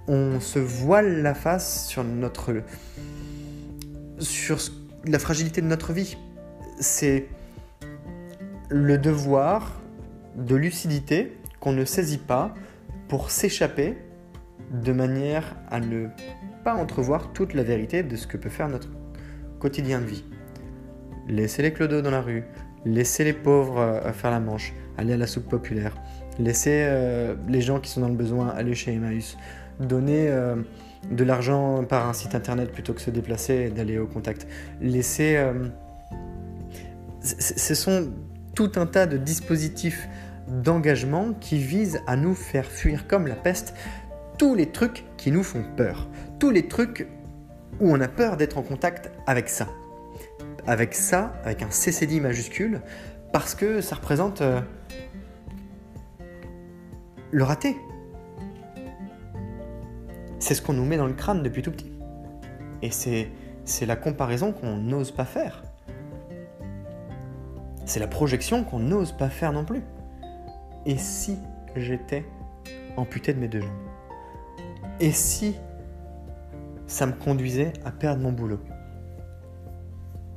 On 0.07 0.39
se 0.39 0.59
voile 0.59 1.21
la 1.21 1.33
face 1.33 1.87
sur 1.87 2.03
notre, 2.03 2.63
sur 4.19 4.57
la 5.05 5.19
fragilité 5.19 5.61
de 5.61 5.67
notre 5.67 5.93
vie. 5.93 6.17
C'est 6.79 7.27
le 8.69 8.97
devoir 8.97 9.79
de 10.35 10.55
lucidité 10.55 11.37
qu'on 11.59 11.73
ne 11.73 11.85
saisit 11.85 12.17
pas 12.17 12.55
pour 13.07 13.29
s'échapper 13.29 13.97
de 14.71 14.93
manière 14.93 15.55
à 15.69 15.79
ne 15.79 16.07
pas 16.63 16.73
entrevoir 16.73 17.33
toute 17.33 17.53
la 17.53 17.63
vérité 17.63 18.03
de 18.03 18.15
ce 18.15 18.27
que 18.27 18.37
peut 18.37 18.49
faire 18.49 18.69
notre 18.69 18.89
quotidien 19.59 19.99
de 19.99 20.05
vie. 20.05 20.25
Laisser 21.27 21.61
les 21.61 21.73
clodos 21.73 22.01
dans 22.01 22.11
la 22.11 22.21
rue, 22.21 22.43
laisser 22.85 23.23
les 23.23 23.33
pauvres 23.33 23.79
euh, 23.79 24.11
faire 24.13 24.31
la 24.31 24.39
manche, 24.39 24.73
aller 24.97 25.13
à 25.13 25.17
la 25.17 25.27
soupe 25.27 25.49
populaire, 25.49 25.95
laisser 26.39 26.83
euh, 26.85 27.35
les 27.47 27.61
gens 27.61 27.79
qui 27.79 27.89
sont 27.89 28.01
dans 28.01 28.09
le 28.09 28.15
besoin 28.15 28.47
aller 28.49 28.73
chez 28.73 28.93
Emmaüs, 28.93 29.37
donner 29.79 30.27
euh, 30.29 30.55
de 31.09 31.23
l'argent 31.23 31.83
par 31.83 32.07
un 32.07 32.13
site 32.13 32.35
internet 32.35 32.71
plutôt 32.71 32.93
que 32.93 33.01
se 33.01 33.11
déplacer 33.11 33.53
et 33.53 33.69
d'aller 33.69 33.97
au 33.97 34.07
contact, 34.07 34.47
laisser... 34.79 35.43
ce 37.21 37.75
sont 37.75 38.11
tout 38.53 38.71
un 38.75 38.85
tas 38.85 39.07
de 39.07 39.17
dispositifs 39.17 40.07
d'engagement 40.47 41.33
qui 41.39 41.57
visent 41.57 42.01
à 42.07 42.15
nous 42.15 42.35
faire 42.35 42.65
fuir 42.65 43.07
comme 43.07 43.27
la 43.27 43.35
peste 43.35 43.73
tous 44.41 44.55
les 44.55 44.71
trucs 44.71 45.05
qui 45.17 45.31
nous 45.31 45.43
font 45.43 45.63
peur, 45.77 46.07
tous 46.39 46.49
les 46.49 46.67
trucs 46.67 47.07
où 47.79 47.93
on 47.93 48.01
a 48.01 48.07
peur 48.07 48.37
d'être 48.37 48.57
en 48.57 48.63
contact 48.63 49.11
avec 49.27 49.47
ça. 49.47 49.67
Avec 50.65 50.95
ça, 50.95 51.33
avec 51.43 51.61
un 51.61 51.69
CCD 51.69 52.19
majuscule, 52.19 52.81
parce 53.31 53.53
que 53.53 53.81
ça 53.81 53.97
représente 53.97 54.41
euh, 54.41 54.59
le 57.29 57.43
raté. 57.43 57.77
C'est 60.39 60.55
ce 60.55 60.63
qu'on 60.63 60.73
nous 60.73 60.85
met 60.85 60.97
dans 60.97 61.05
le 61.05 61.13
crâne 61.13 61.43
depuis 61.43 61.61
tout 61.61 61.71
petit. 61.71 61.91
Et 62.81 62.89
c'est, 62.89 63.29
c'est 63.63 63.85
la 63.85 63.95
comparaison 63.95 64.53
qu'on 64.53 64.75
n'ose 64.75 65.11
pas 65.11 65.25
faire. 65.25 65.61
C'est 67.85 67.99
la 67.99 68.07
projection 68.07 68.63
qu'on 68.63 68.79
n'ose 68.79 69.11
pas 69.11 69.29
faire 69.29 69.53
non 69.53 69.65
plus. 69.65 69.83
Et 70.87 70.97
si 70.97 71.37
j'étais 71.75 72.25
amputé 72.97 73.35
de 73.35 73.39
mes 73.39 73.47
deux 73.47 73.61
jambes? 73.61 73.90
Et 74.99 75.11
si 75.11 75.55
ça 76.87 77.05
me 77.05 77.13
conduisait 77.13 77.73
à 77.85 77.91
perdre 77.91 78.21
mon 78.21 78.31
boulot? 78.31 78.59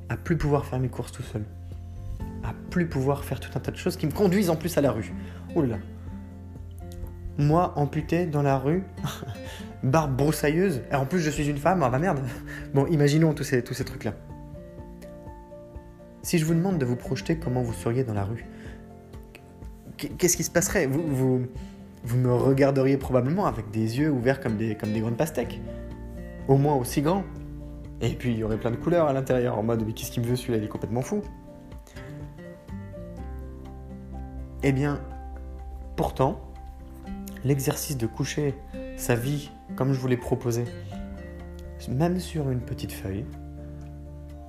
À 0.09 0.17
plus 0.17 0.37
pouvoir 0.37 0.65
faire 0.67 0.79
mes 0.79 0.89
courses 0.89 1.13
tout 1.13 1.23
seul. 1.23 1.45
À 2.43 2.53
plus 2.71 2.87
pouvoir 2.87 3.25
faire 3.25 3.41
tout 3.41 3.51
un 3.57 3.61
tas 3.61 3.71
de 3.71 3.77
choses 3.77 3.97
qui 3.97 4.07
me 4.07 4.13
conduisent 4.13 4.51
en 4.51 4.57
plus 4.57 4.77
à 4.79 4.81
la 4.81 4.93
rue. 4.93 5.13
Oula 5.55 5.79
Moi, 7.39 7.73
amputé 7.77 8.27
dans 8.27 8.43
la 8.43 8.59
rue, 8.59 8.85
barbe 9.83 10.15
broussailleuse, 10.15 10.83
et 10.91 10.95
en 10.95 11.07
plus 11.07 11.21
je 11.21 11.31
suis 11.31 11.49
une 11.49 11.57
femme, 11.59 11.83
ah 11.83 11.91
bah 11.91 11.99
merde. 11.99 12.21
Bon, 12.75 12.87
imaginons 12.87 13.35
tous 13.35 13.45
ces, 13.45 13.63
tous 13.63 13.75
ces 13.75 13.85
trucs-là. 13.85 14.15
Si 16.23 16.39
je 16.39 16.45
vous 16.45 16.55
demande 16.55 16.79
de 16.79 16.85
vous 16.85 16.97
projeter 16.97 17.39
comment 17.39 17.63
vous 17.63 17.73
seriez 17.73 18.05
dans 18.05 18.15
la 18.15 18.25
rue, 18.25 18.47
qu'est-ce 19.97 20.37
qui 20.37 20.45
se 20.45 20.51
passerait? 20.51 20.87
Vous, 20.87 21.03
vous, 21.07 21.47
vous 22.05 22.19
me 22.19 22.33
regarderiez 22.33 22.97
probablement 22.97 23.47
avec 23.47 23.71
des 23.71 23.99
yeux 23.99 24.11
ouverts 24.11 24.41
comme 24.41 24.57
des, 24.57 24.77
comme 24.77 24.93
des 24.93 25.01
grandes 25.01 25.17
pastèques. 25.17 25.61
Au 26.49 26.57
moins 26.57 26.75
aussi 26.75 27.01
grands. 27.01 27.25
Et 28.01 28.11
puis 28.11 28.33
il 28.33 28.39
y 28.39 28.45
aurait 28.45 28.59
plein 28.59 28.71
de 28.71 28.77
couleurs 28.77 29.07
à 29.07 29.13
l'intérieur, 29.13 29.59
en 29.59 29.63
mode 29.63 29.85
mais 29.87 29.93
qu'est-ce 29.93 30.11
qu'il 30.11 30.23
me 30.23 30.29
veut 30.29 30.37
celui-là, 30.37 30.59
il 30.59 30.65
est 30.65 30.69
complètement 30.69 31.01
fou. 31.01 31.23
Eh 34.63 34.73
bien, 34.73 35.01
pourtant, 35.97 36.41
l'exercice 37.45 37.97
de 37.97 38.07
coucher 38.07 38.55
sa 38.97 39.15
vie 39.15 39.51
comme 39.77 39.93
je 39.93 39.99
vous 39.99 40.09
l'ai 40.09 40.17
proposé, 40.17 40.65
même 41.89 42.19
sur 42.19 42.51
une 42.51 42.61
petite 42.61 42.93
feuille, 42.93 43.25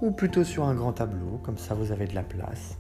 ou 0.02 0.12
plutôt 0.12 0.44
sur 0.44 0.66
un 0.66 0.76
grand 0.76 0.94
tableau, 0.94 1.40
comme 1.44 1.58
ça 1.58 1.74
vous 1.74 1.92
avez 1.92 2.08
de 2.08 2.16
la 2.16 2.24
place, 2.24 2.78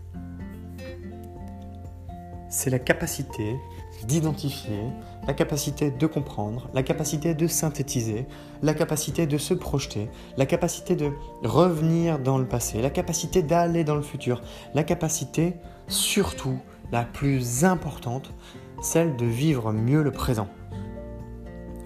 c'est 2.55 2.69
la 2.69 2.79
capacité 2.79 3.59
d'identifier, 4.07 4.79
la 5.27 5.33
capacité 5.33 5.91
de 5.91 6.07
comprendre, 6.07 6.69
la 6.73 6.83
capacité 6.83 7.33
de 7.33 7.47
synthétiser, 7.47 8.27
la 8.63 8.73
capacité 8.73 9.27
de 9.27 9.37
se 9.37 9.53
projeter, 9.53 10.09
la 10.37 10.45
capacité 10.45 10.95
de 10.95 11.11
revenir 11.43 12.17
dans 12.17 12.37
le 12.37 12.47
passé, 12.47 12.81
la 12.81 12.89
capacité 12.89 13.43
d'aller 13.43 13.83
dans 13.83 13.95
le 13.95 14.01
futur, 14.01 14.41
la 14.73 14.83
capacité, 14.83 15.55
surtout 15.89 16.57
la 16.93 17.03
plus 17.03 17.65
importante, 17.65 18.33
celle 18.81 19.17
de 19.17 19.25
vivre 19.25 19.73
mieux 19.73 20.01
le 20.01 20.11
présent. 20.11 20.47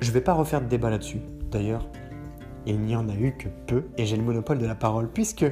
Je 0.01 0.09
ne 0.09 0.13
vais 0.13 0.21
pas 0.21 0.33
refaire 0.33 0.61
de 0.61 0.67
débat 0.67 0.91
là-dessus, 0.91 1.21
d'ailleurs, 1.49 1.87
il 2.67 2.79
n'y 2.81 2.95
en 2.95 3.09
a 3.09 3.15
eu 3.15 3.35
que 3.35 3.47
peu, 3.65 3.85
et 3.97 4.05
j'ai 4.05 4.17
le 4.17 4.23
monopole 4.23 4.59
de 4.59 4.67
la 4.67 4.75
parole, 4.75 5.09
puisque 5.09 5.45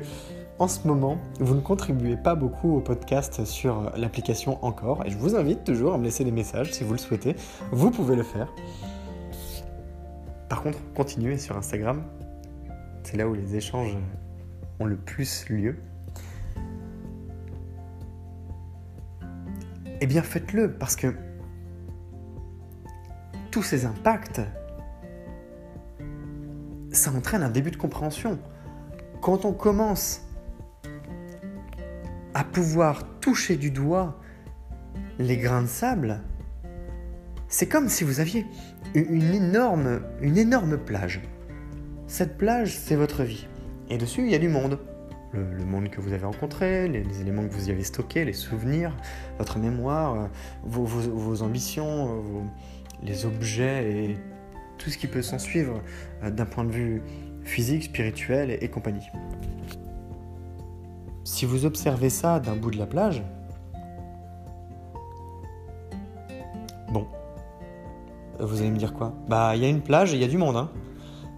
en 0.60 0.68
ce 0.68 0.88
moment, 0.88 1.20
vous 1.40 1.54
ne 1.54 1.62
contribuez 1.62 2.18
pas 2.18 2.34
beaucoup 2.34 2.76
au 2.76 2.82
podcast 2.82 3.46
sur 3.46 3.92
l'application 3.96 4.64
Encore, 4.66 5.06
et 5.06 5.12
je 5.12 5.18
vous 5.18 5.36
invite 5.36 5.64
toujours 5.64 5.94
à 5.94 5.98
me 6.00 6.04
laisser 6.04 6.24
des 6.24 6.32
messages 6.32 6.74
si 6.74 6.84
vous 6.84 6.94
le 6.94 6.98
souhaitez. 6.98 7.36
Vous 7.72 7.92
pouvez 7.92 8.16
le 8.16 8.24
faire. 8.24 8.52
Par 10.50 10.64
contre, 10.64 10.80
continuez 10.96 11.38
sur 11.38 11.56
Instagram. 11.58 12.04
C'est 13.04 13.18
là 13.18 13.28
où 13.28 13.36
les 13.36 13.56
échanges 13.56 13.96
ont 14.80 14.86
le 14.86 14.98
plus 14.98 15.48
lieu. 15.50 15.78
Eh 20.02 20.08
bien, 20.08 20.24
faites-le 20.24 20.74
parce 20.74 20.96
que 20.96 21.14
tous 23.52 23.64
ces 23.64 23.86
impacts, 23.86 24.42
ça 26.92 27.12
entraîne 27.12 27.44
un 27.44 27.50
début 27.50 27.72
de 27.72 27.78
compréhension. 27.78 28.40
Quand 29.22 29.46
on 29.46 29.54
commence 29.54 30.27
à 32.38 32.44
pouvoir 32.44 33.04
toucher 33.20 33.56
du 33.56 33.72
doigt 33.72 34.20
les 35.18 35.38
grains 35.38 35.64
de 35.64 35.68
sable, 35.68 36.22
c'est 37.48 37.68
comme 37.68 37.90
si 37.90 38.04
vous 38.04 38.20
aviez 38.20 38.46
une 38.94 39.34
énorme, 39.34 40.02
une 40.22 40.38
énorme 40.38 40.78
plage. 40.78 41.20
Cette 42.06 42.38
plage, 42.38 42.78
c'est 42.78 42.96
votre 42.96 43.24
vie. 43.24 43.48
Et 43.90 43.98
dessus, 43.98 44.22
il 44.22 44.30
y 44.30 44.36
a 44.36 44.40
du 44.40 44.50
monde. 44.50 44.78
Le, 45.34 45.66
monde 45.66 45.90
que 45.90 46.00
vous 46.00 46.14
avez 46.14 46.26
rencontré, 46.26 46.88
les, 46.88 47.22
éléments 47.22 47.48
que 47.48 47.54
vous 47.54 47.70
y 47.70 47.72
avez 47.72 47.84
stockés, 47.84 48.24
les 48.24 48.34
souvenirs, 48.34 48.96
votre 49.40 49.58
mémoire, 49.58 50.14
euh, 50.16 50.28
vos, 50.64 51.42
ambitions, 51.42 52.22
euh, 52.22 52.44
les 53.02 53.26
objets 53.26 53.92
et 53.92 54.18
tout 54.78 54.92
ce 54.92 54.98
qui 55.00 55.08
peut 55.08 55.24
s'en 55.24 55.40
suivre 55.40 55.82
euh, 56.24 56.30
d'un 56.30 56.46
point 56.46 56.66
de 56.66 56.72
vue 56.72 57.02
physique, 57.44 57.86
spirituel 57.86 58.60
et 58.62 58.70
compagnie. 58.70 59.08
Si 61.28 61.46
vous 61.46 61.66
observez 61.66 62.10
ça 62.10 62.40
d'un 62.40 62.56
bout 62.56 62.72
de 62.72 62.78
la 62.78 62.86
plage, 62.86 63.22
bon, 66.90 67.06
vous 68.40 68.62
allez 68.62 68.72
me 68.72 68.78
dire 68.78 68.94
quoi? 68.94 69.14
Bah, 69.28 69.52
il 69.54 69.62
y 69.62 69.66
a 69.66 69.68
une 69.68 69.82
plage 69.82 70.14
il 70.14 70.22
y 70.22 70.24
a 70.24 70.28
du 70.30 70.38
monde, 70.38 70.56
hein. 70.56 70.72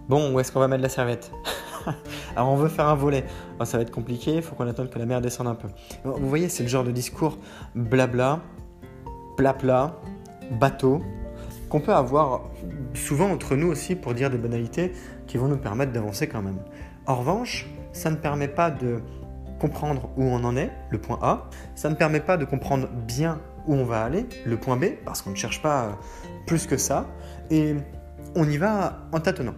Bon, 0.08 0.32
où 0.32 0.38
est-ce 0.38 0.52
qu'on 0.52 0.60
va 0.60 0.68
mettre 0.68 0.84
la 0.84 0.88
serviette? 0.88 1.32
Alors, 2.36 2.50
on 2.50 2.56
veut 2.56 2.68
faire 2.68 2.86
un 2.86 2.94
volet. 2.94 3.24
Oh, 3.58 3.64
ça 3.64 3.78
va 3.78 3.82
être 3.82 3.90
compliqué, 3.90 4.36
il 4.36 4.42
faut 4.42 4.54
qu'on 4.54 4.68
attende 4.68 4.90
que 4.90 4.98
la 5.00 5.06
mer 5.06 5.20
descende 5.20 5.48
un 5.48 5.56
peu. 5.56 5.66
Vous 6.04 6.28
voyez, 6.28 6.48
c'est 6.48 6.62
le 6.62 6.68
genre 6.68 6.84
de 6.84 6.92
discours 6.92 7.36
blabla, 7.74 8.38
plat-plat, 9.36 9.96
bateau, 10.52 11.02
qu'on 11.68 11.80
peut 11.80 11.94
avoir 11.94 12.42
souvent 12.94 13.28
entre 13.28 13.56
nous 13.56 13.66
aussi 13.66 13.96
pour 13.96 14.14
dire 14.14 14.30
des 14.30 14.38
banalités 14.38 14.92
qui 15.26 15.36
vont 15.36 15.48
nous 15.48 15.58
permettre 15.58 15.90
d'avancer 15.90 16.28
quand 16.28 16.42
même. 16.42 16.60
En 17.06 17.16
revanche, 17.16 17.68
ça 17.92 18.08
ne 18.08 18.16
permet 18.16 18.46
pas 18.46 18.70
de 18.70 19.00
comprendre 19.60 20.10
où 20.16 20.24
on 20.24 20.42
en 20.42 20.56
est, 20.56 20.72
le 20.90 20.98
point 20.98 21.18
A, 21.22 21.48
ça 21.76 21.90
ne 21.90 21.94
permet 21.94 22.20
pas 22.20 22.36
de 22.36 22.44
comprendre 22.44 22.88
bien 22.88 23.40
où 23.66 23.74
on 23.74 23.84
va 23.84 24.02
aller, 24.02 24.26
le 24.46 24.56
point 24.56 24.76
B, 24.76 24.86
parce 25.04 25.22
qu'on 25.22 25.30
ne 25.30 25.36
cherche 25.36 25.62
pas 25.62 25.98
plus 26.46 26.66
que 26.66 26.76
ça, 26.76 27.06
et 27.50 27.76
on 28.34 28.48
y 28.48 28.56
va 28.56 29.06
en 29.12 29.20
tâtonnant. 29.20 29.54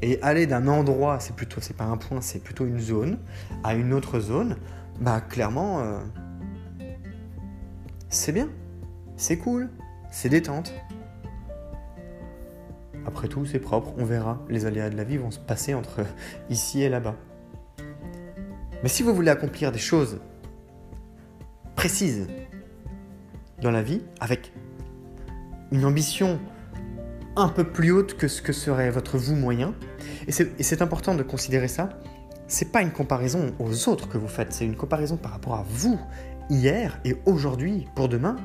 Et 0.00 0.20
aller 0.22 0.46
d'un 0.46 0.66
endroit, 0.68 1.20
c'est 1.20 1.36
plutôt, 1.36 1.60
c'est 1.60 1.76
pas 1.76 1.84
un 1.84 1.96
point, 1.96 2.20
c'est 2.20 2.42
plutôt 2.42 2.66
une 2.66 2.80
zone, 2.80 3.18
à 3.62 3.74
une 3.74 3.92
autre 3.92 4.20
zone, 4.20 4.56
bah 5.00 5.20
clairement, 5.20 5.80
euh, 5.80 6.00
c'est 8.08 8.32
bien, 8.32 8.48
c'est 9.16 9.36
cool, 9.36 9.68
c'est 10.10 10.28
détente. 10.28 10.72
Après 13.06 13.28
tout, 13.28 13.44
c'est 13.46 13.58
propre, 13.58 13.92
on 13.96 14.04
verra. 14.04 14.38
Les 14.48 14.66
aléas 14.66 14.90
de 14.90 14.96
la 14.96 15.04
vie 15.04 15.16
vont 15.16 15.30
se 15.30 15.38
passer 15.38 15.74
entre 15.74 16.00
ici 16.50 16.82
et 16.82 16.88
là-bas. 16.88 17.14
Mais 18.82 18.88
si 18.88 19.02
vous 19.02 19.14
voulez 19.14 19.30
accomplir 19.30 19.72
des 19.72 19.78
choses 19.78 20.20
précises 21.74 22.26
dans 23.60 23.70
la 23.70 23.82
vie, 23.82 24.02
avec 24.20 24.52
une 25.70 25.84
ambition 25.84 26.40
un 27.36 27.48
peu 27.48 27.64
plus 27.64 27.92
haute 27.92 28.14
que 28.14 28.26
ce 28.26 28.42
que 28.42 28.52
serait 28.52 28.90
votre 28.90 29.16
vous 29.16 29.36
moyen. 29.36 29.74
Et 30.26 30.32
c'est 30.32 30.82
important 30.82 31.14
de 31.14 31.22
considérer 31.22 31.68
ça. 31.68 31.90
C'est 32.48 32.72
pas 32.72 32.82
une 32.82 32.90
comparaison 32.90 33.52
aux 33.58 33.88
autres 33.88 34.08
que 34.08 34.18
vous 34.18 34.28
faites, 34.28 34.52
c'est 34.52 34.64
une 34.64 34.76
comparaison 34.76 35.16
par 35.16 35.32
rapport 35.32 35.54
à 35.54 35.64
vous 35.68 36.00
hier 36.50 36.98
et 37.04 37.16
aujourd'hui 37.26 37.86
pour 37.94 38.08
demain. 38.08 38.36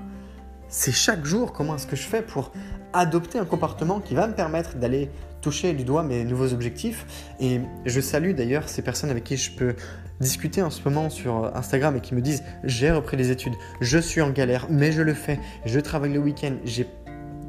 C'est 0.68 0.92
chaque 0.92 1.26
jour 1.26 1.54
comment 1.54 1.76
est-ce 1.76 1.88
que 1.88 1.96
je 1.96 2.04
fais 2.04 2.22
pour 2.22 2.52
adopter 2.92 3.40
un 3.40 3.46
comportement 3.46 4.00
qui 4.00 4.14
va 4.14 4.28
me 4.28 4.34
permettre 4.34 4.76
d'aller 4.76 5.10
toucher 5.42 5.74
du 5.74 5.84
doigt 5.84 6.04
mes 6.04 6.24
nouveaux 6.24 6.54
objectifs. 6.54 7.32
Et 7.40 7.62
je 7.86 8.02
salue 8.02 8.34
d'ailleurs 8.34 8.70
ces 8.70 8.82
personnes 8.82 9.10
avec 9.10 9.24
qui 9.24 9.38
je 9.38 9.52
peux 9.52 9.76
discuter 10.24 10.62
en 10.62 10.70
ce 10.70 10.82
moment 10.88 11.10
sur 11.10 11.56
Instagram 11.56 11.96
et 11.96 12.02
qui 12.02 12.16
me 12.16 12.22
disent 12.22 12.44
j'ai 12.64 12.92
repris 12.92 13.18
les 13.18 13.30
études, 13.30 13.54
je 13.82 14.00
suis 14.00 14.22
en 14.22 14.32
galère, 14.32 14.68
mais 14.70 14.92
je 14.92 15.02
le 15.02 15.14
fais, 15.14 15.40
je 15.66 15.80
travaille 15.80 16.14
le 16.14 16.20
week-end, 16.20 16.56
j'ai 16.64 16.88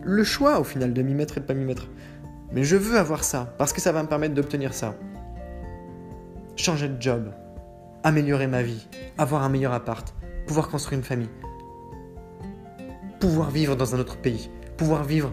le 0.03 0.25
choix 0.25 0.61
au 0.61 0.65
final 0.65 0.93
de 0.93 1.03
m'y 1.03 1.15
mettre 1.15 1.39
et 1.39 1.41
de 1.41 1.47
pas 1.47 1.55
m'y 1.55 1.65
mettre. 1.65 1.89
Mais 2.53 2.63
je 2.63 2.77
veux 2.77 2.99
avoir 2.99 3.25
ça, 3.25 3.55
parce 3.59 3.73
que 3.73 3.81
ça 3.81 3.93
va 3.93 4.03
me 4.03 4.09
permettre 4.09 4.35
d'obtenir 4.35 4.75
ça. 4.75 4.95
Changer 6.57 6.89
de 6.89 7.01
job, 7.01 7.33
améliorer 8.03 8.47
ma 8.47 8.63
vie, 8.63 8.87
avoir 9.19 9.43
un 9.43 9.49
meilleur 9.49 9.73
appart, 9.73 10.15
pouvoir 10.47 10.69
construire 10.69 10.99
une 10.99 11.05
famille, 11.05 11.31
pouvoir 13.19 13.51
vivre 13.51 13.77
dans 13.77 13.95
un 13.95 13.99
autre 13.99 14.19
pays, 14.19 14.51
pouvoir 14.77 15.05
vivre 15.05 15.33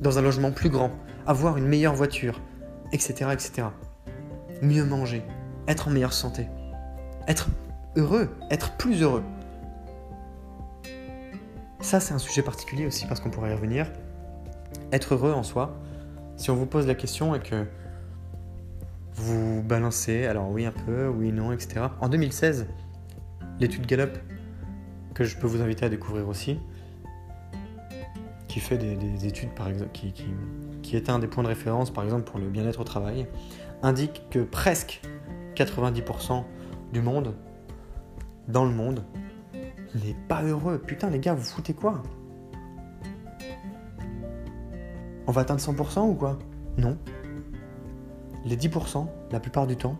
dans 0.00 0.18
un 0.18 0.22
logement 0.22 0.52
plus 0.52 0.68
grand, 0.68 0.90
avoir 1.26 1.56
une 1.56 1.66
meilleure 1.66 1.94
voiture, 1.94 2.40
etc. 2.92 3.30
etc. 3.32 3.68
Mieux 4.62 4.84
manger, 4.84 5.22
être 5.66 5.88
en 5.88 5.90
meilleure 5.90 6.12
santé, 6.12 6.46
être 7.30 7.48
heureux, 7.94 8.28
être 8.50 8.72
plus 8.76 9.02
heureux. 9.02 9.22
Ça, 11.80 12.00
c'est 12.00 12.12
un 12.12 12.18
sujet 12.18 12.42
particulier 12.42 12.86
aussi 12.86 13.06
parce 13.06 13.20
qu'on 13.20 13.30
pourrait 13.30 13.52
y 13.52 13.54
revenir 13.54 13.86
être 14.92 15.14
heureux 15.14 15.32
en 15.32 15.44
soi, 15.44 15.78
si 16.36 16.50
on 16.50 16.56
vous 16.56 16.66
pose 16.66 16.86
la 16.86 16.96
question 16.96 17.34
et 17.34 17.40
que 17.40 17.64
vous 19.14 19.62
balancez, 19.62 20.26
alors 20.26 20.50
oui 20.50 20.64
un 20.66 20.72
peu, 20.72 21.06
oui 21.06 21.30
non, 21.30 21.52
etc. 21.52 21.86
En 22.00 22.08
2016, 22.08 22.66
l'étude 23.60 23.86
Gallup, 23.86 24.18
que 25.14 25.22
je 25.22 25.36
peux 25.36 25.46
vous 25.46 25.62
inviter 25.62 25.84
à 25.84 25.88
découvrir 25.88 26.28
aussi, 26.28 26.58
qui 28.48 28.58
fait 28.58 28.78
des, 28.78 29.26
études 29.26 29.54
par 29.54 29.68
exemple, 29.68 29.90
qui, 29.92 30.12
qui, 30.82 30.96
est 30.96 31.08
un 31.08 31.20
des 31.20 31.28
points 31.28 31.44
de 31.44 31.48
référence 31.48 31.92
par 31.92 32.02
exemple 32.02 32.24
pour 32.24 32.40
le 32.40 32.48
bien-être 32.48 32.80
au 32.80 32.84
travail, 32.84 33.28
indique 33.82 34.22
que 34.30 34.40
presque 34.40 35.00
90% 35.54 36.44
du 36.92 37.00
monde, 37.00 37.34
dans 38.48 38.64
le 38.64 38.72
monde, 38.72 39.04
n'est 39.94 40.16
pas 40.28 40.42
heureux. 40.42 40.78
Putain 40.78 41.10
les 41.10 41.18
gars, 41.18 41.34
vous 41.34 41.42
foutez 41.42 41.74
quoi? 41.74 42.02
On 45.26 45.32
va 45.32 45.42
atteindre 45.42 45.60
100% 45.60 46.08
ou 46.08 46.14
quoi? 46.14 46.38
Non. 46.76 46.98
Les 48.44 48.56
10%, 48.56 49.06
la 49.30 49.40
plupart 49.40 49.66
du 49.66 49.76
temps, 49.76 49.96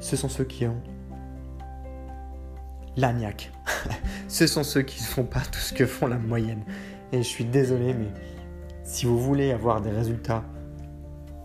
ce 0.00 0.16
sont 0.16 0.28
ceux 0.28 0.44
qui 0.44 0.66
ont 0.66 0.80
l'agnac. 2.96 3.52
ce 4.28 4.46
sont 4.46 4.64
ceux 4.64 4.82
qui 4.82 5.00
ne 5.00 5.06
font 5.06 5.24
pas 5.24 5.40
tout 5.40 5.60
ce 5.60 5.72
que 5.72 5.86
font 5.86 6.06
la 6.06 6.18
moyenne. 6.18 6.64
Et 7.12 7.18
je 7.18 7.28
suis 7.28 7.44
désolé, 7.44 7.94
mais 7.94 8.08
si 8.84 9.06
vous 9.06 9.18
voulez 9.18 9.52
avoir 9.52 9.80
des 9.80 9.90
résultats, 9.90 10.44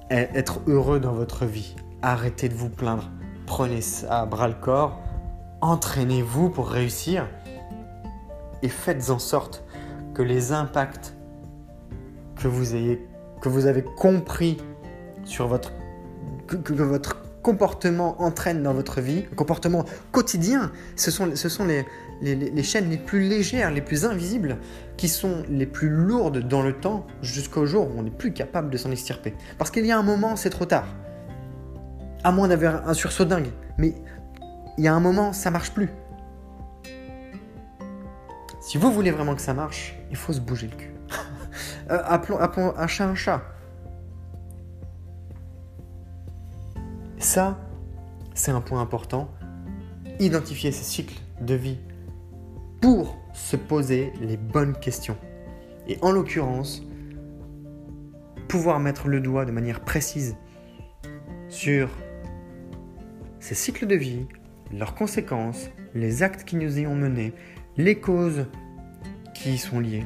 être 0.10 0.62
heureux 0.67 1.00
dans 1.00 1.13
votre 1.13 1.45
vie, 1.45 1.76
arrêtez 2.02 2.50
de 2.50 2.54
vous 2.54 2.69
plaindre. 2.69 3.10
Prenez 3.47 3.81
ça 3.81 4.21
à 4.21 4.25
bras 4.25 4.49
le 4.49 4.53
corps, 4.53 4.99
entraînez-vous 5.62 6.49
pour 6.49 6.69
réussir 6.69 7.27
et 8.62 8.67
faites 8.67 9.10
en 9.10 9.19
sorte 9.19 9.63
que 10.13 10.21
les 10.21 10.51
impacts 10.51 11.15
que 12.36 12.47
vous, 12.49 13.65
avez 13.65 13.83
compris 13.83 14.57
sur 15.23 15.47
votre, 15.47 15.71
que, 16.47 16.73
votre 16.73 17.23
comportement 17.41 18.21
entraîne 18.21 18.62
dans 18.62 18.73
votre 18.73 18.99
vie, 18.99 19.23
comportement 19.36 19.86
quotidien, 20.12 20.71
ce 20.97 21.10
sont, 21.10 21.25
les, 21.65 22.63
chaînes 22.63 22.89
les 22.89 22.97
plus 22.97 23.21
légères, 23.21 23.71
les 23.71 23.81
plus 23.81 24.05
invisibles, 24.05 24.57
qui 24.97 25.07
sont 25.07 25.43
les 25.49 25.65
plus 25.65 25.89
lourdes 25.89 26.39
dans 26.39 26.62
le 26.62 26.73
temps 26.73 27.07
jusqu'au 27.21 27.65
jour 27.65 27.88
où 27.88 27.99
on 27.99 28.03
n'est 28.03 28.12
plus 28.12 28.33
capable 28.33 28.69
de 28.69 28.77
s'en 28.77 28.91
extirper. 28.91 29.33
Parce 29.57 29.71
qu'il 29.71 29.86
y 29.86 29.91
a 29.91 29.97
un 29.97 30.03
moment, 30.03 30.36
c'est 30.36 30.49
trop 30.49 30.65
tard. 30.65 30.88
À 32.23 32.32
moins 32.32 32.47
d'avoir 32.47 32.88
un 32.88 32.93
sursaut 32.93 33.25
dingue. 33.25 33.51
Mais 33.77 33.93
il 34.77 34.84
y 34.84 34.88
a 34.88 34.93
un 34.93 34.99
moment, 34.99 35.34
ça 35.34 35.51
marche 35.51 35.71
plus. 35.71 35.89
Si 38.62 38.77
vous 38.77 38.91
voulez 38.91 39.12
vraiment 39.12 39.34
que 39.34 39.41
ça 39.41 39.53
marche, 39.53 39.95
il 40.10 40.17
faut 40.17 40.34
se 40.34 40.41
bouger 40.41 40.67
le 40.67 40.75
cul. 40.75 40.93
Euh, 41.89 42.03
appelons, 42.06 42.38
un 42.77 42.88
chat 42.88 43.06
un 43.06 43.15
chat. 43.15 43.41
Ça, 47.17 47.58
c'est 48.34 48.51
un 48.51 48.60
point 48.60 48.82
important. 48.82 49.30
Identifier 50.19 50.73
ces 50.73 50.84
cycles 50.84 51.17
de 51.39 51.53
vie 51.53 51.80
pour 52.82 53.17
se 53.34 53.56
poser 53.56 54.12
les 54.19 54.36
bonnes 54.36 54.77
questions. 54.77 55.15
Et 55.88 55.97
en 56.01 56.12
l'occurrence, 56.12 56.84
pouvoir 58.49 58.82
mettre 58.82 59.08
le 59.08 59.21
doigt 59.21 59.45
de 59.45 59.51
manière 59.51 59.80
précise 59.80 60.36
sur 61.47 61.89
ces 63.47 63.55
cycles 63.55 63.88
de 63.88 63.95
vie, 63.95 64.25
leurs 64.73 64.93
conséquences, 64.93 65.69
les 65.95 66.21
actes 66.21 66.43
qui 66.43 66.57
nous 66.57 66.79
y 66.79 66.86
ont 66.86 66.95
menés, 66.95 67.31
les 67.77 67.97
causes 67.97 68.45
qui 69.33 69.53
y 69.53 69.57
sont 69.57 69.79
liées, 69.79 70.03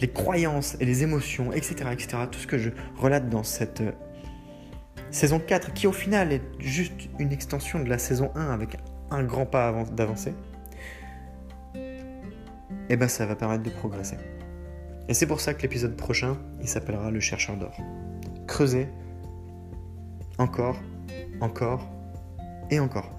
les 0.00 0.08
croyances 0.08 0.78
et 0.80 0.86
les 0.86 1.02
émotions, 1.02 1.52
etc., 1.52 1.90
etc. 1.92 2.16
Tout 2.30 2.38
ce 2.38 2.46
que 2.46 2.56
je 2.56 2.70
relate 2.96 3.28
dans 3.28 3.42
cette 3.42 3.82
euh, 3.82 3.92
saison 5.10 5.38
4, 5.38 5.74
qui 5.74 5.86
au 5.86 5.92
final 5.92 6.32
est 6.32 6.40
juste 6.60 6.94
une 7.18 7.30
extension 7.30 7.78
de 7.80 7.90
la 7.90 7.98
saison 7.98 8.30
1 8.36 8.48
avec 8.48 8.78
un 9.10 9.22
grand 9.22 9.44
pas 9.44 9.84
d'avancée, 9.92 10.32
eh 11.74 12.96
ben 12.96 13.08
ça 13.08 13.26
va 13.26 13.36
permettre 13.36 13.64
de 13.64 13.70
progresser. 13.70 14.16
Et 15.10 15.12
c'est 15.14 15.26
pour 15.26 15.42
ça 15.42 15.52
que 15.52 15.60
l'épisode 15.60 15.94
prochain, 15.94 16.38
il 16.62 16.68
s'appellera 16.68 17.10
Le 17.10 17.20
chercheur 17.20 17.58
d'or. 17.58 17.76
Creuser, 18.46 18.88
encore, 20.38 20.80
encore 21.42 21.90
et 22.70 22.80
encore. 22.80 23.10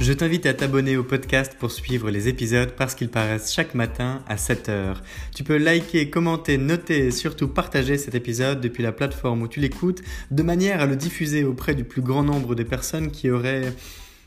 Je 0.00 0.12
t'invite 0.12 0.44
à 0.44 0.52
t'abonner 0.52 0.98
au 0.98 1.02
podcast 1.02 1.56
pour 1.58 1.70
suivre 1.70 2.10
les 2.10 2.28
épisodes 2.28 2.72
parce 2.76 2.94
qu'ils 2.94 3.08
paraissent 3.08 3.54
chaque 3.54 3.74
matin 3.74 4.22
à 4.28 4.36
7h. 4.36 4.96
Tu 5.34 5.44
peux 5.44 5.56
liker, 5.56 6.10
commenter, 6.10 6.58
noter 6.58 7.06
et 7.06 7.10
surtout 7.10 7.48
partager 7.48 7.96
cet 7.96 8.14
épisode 8.14 8.60
depuis 8.60 8.82
la 8.82 8.92
plateforme 8.92 9.40
où 9.40 9.48
tu 9.48 9.60
l'écoutes 9.60 10.02
de 10.30 10.42
manière 10.42 10.82
à 10.82 10.86
le 10.86 10.96
diffuser 10.96 11.42
auprès 11.42 11.74
du 11.74 11.84
plus 11.84 12.02
grand 12.02 12.22
nombre 12.22 12.54
de 12.54 12.62
personnes 12.64 13.10
qui 13.10 13.30
auraient 13.30 13.72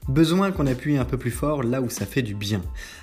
besoin 0.08 0.52
qu'on 0.52 0.68
appuie 0.68 0.98
un 0.98 1.06
peu 1.06 1.18
plus 1.18 1.32
fort 1.32 1.64
là 1.64 1.82
où 1.82 1.90
ça 1.90 2.06
fait 2.06 2.22
du 2.22 2.36
bien. 2.36 2.62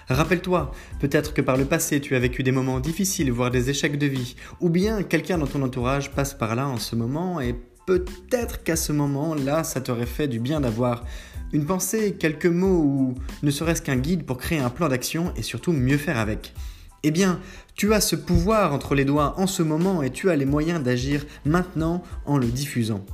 Rappelle-toi, 0.09 0.73
peut-être 1.01 1.35
que 1.35 1.43
par 1.43 1.57
le 1.57 1.65
passé 1.65 2.01
tu 2.01 2.17
as 2.17 2.19
vécu 2.19 2.43
des 2.43 2.53
moments 2.53 2.81
difficiles, 2.81 3.31
voire 3.31 3.51
des 3.51 3.71
échecs 3.71 3.99
de 3.99 4.07
vie, 4.07 4.37
ou 4.61 4.71
bien 4.71 5.03
quelqu'un 5.03 5.39
dans 5.39 5.47
ton 5.47 5.63
entourage 5.63 6.11
passe 6.13 6.35
par 6.35 6.55
là 6.55 6.69
en 6.69 6.79
ce 6.79 6.97
moment 6.97 7.41
et 7.41 7.55
peut-être 7.87 8.63
qu'à 8.63 8.77
ce 8.77 8.93
moment-là 8.93 9.65
ça 9.65 9.81
t'aurait 9.81 10.07
fait 10.07 10.29
du 10.29 10.41
bien 10.41 10.61
d'avoir 10.61 11.05
une 11.53 11.67
pensée, 11.67 12.17
quelques 12.19 12.47
mots 12.47 12.83
ou 12.83 13.15
ne 13.43 13.51
serait-ce 13.51 13.83
qu'un 13.83 13.97
guide 13.97 14.25
pour 14.25 14.39
créer 14.39 14.59
un 14.59 14.71
plan 14.71 14.89
d'action 14.89 15.33
et 15.37 15.43
surtout 15.43 15.73
mieux 15.73 15.99
faire 15.99 16.19
avec. 16.19 16.53
Eh 17.07 17.11
bien, 17.11 17.39
tu 17.75 17.93
as 17.93 18.01
ce 18.01 18.17
pouvoir 18.17 18.73
entre 18.73 18.95
les 18.95 19.05
doigts 19.05 19.35
en 19.37 19.47
ce 19.47 19.63
moment 19.63 20.03
et 20.03 20.11
tu 20.11 20.31
as 20.31 20.37
les 20.37 20.47
moyens 20.47 20.83
d'agir 20.83 21.25
maintenant 21.45 22.03
en 22.25 22.39
le 22.39 22.47
diffusant. 22.47 23.05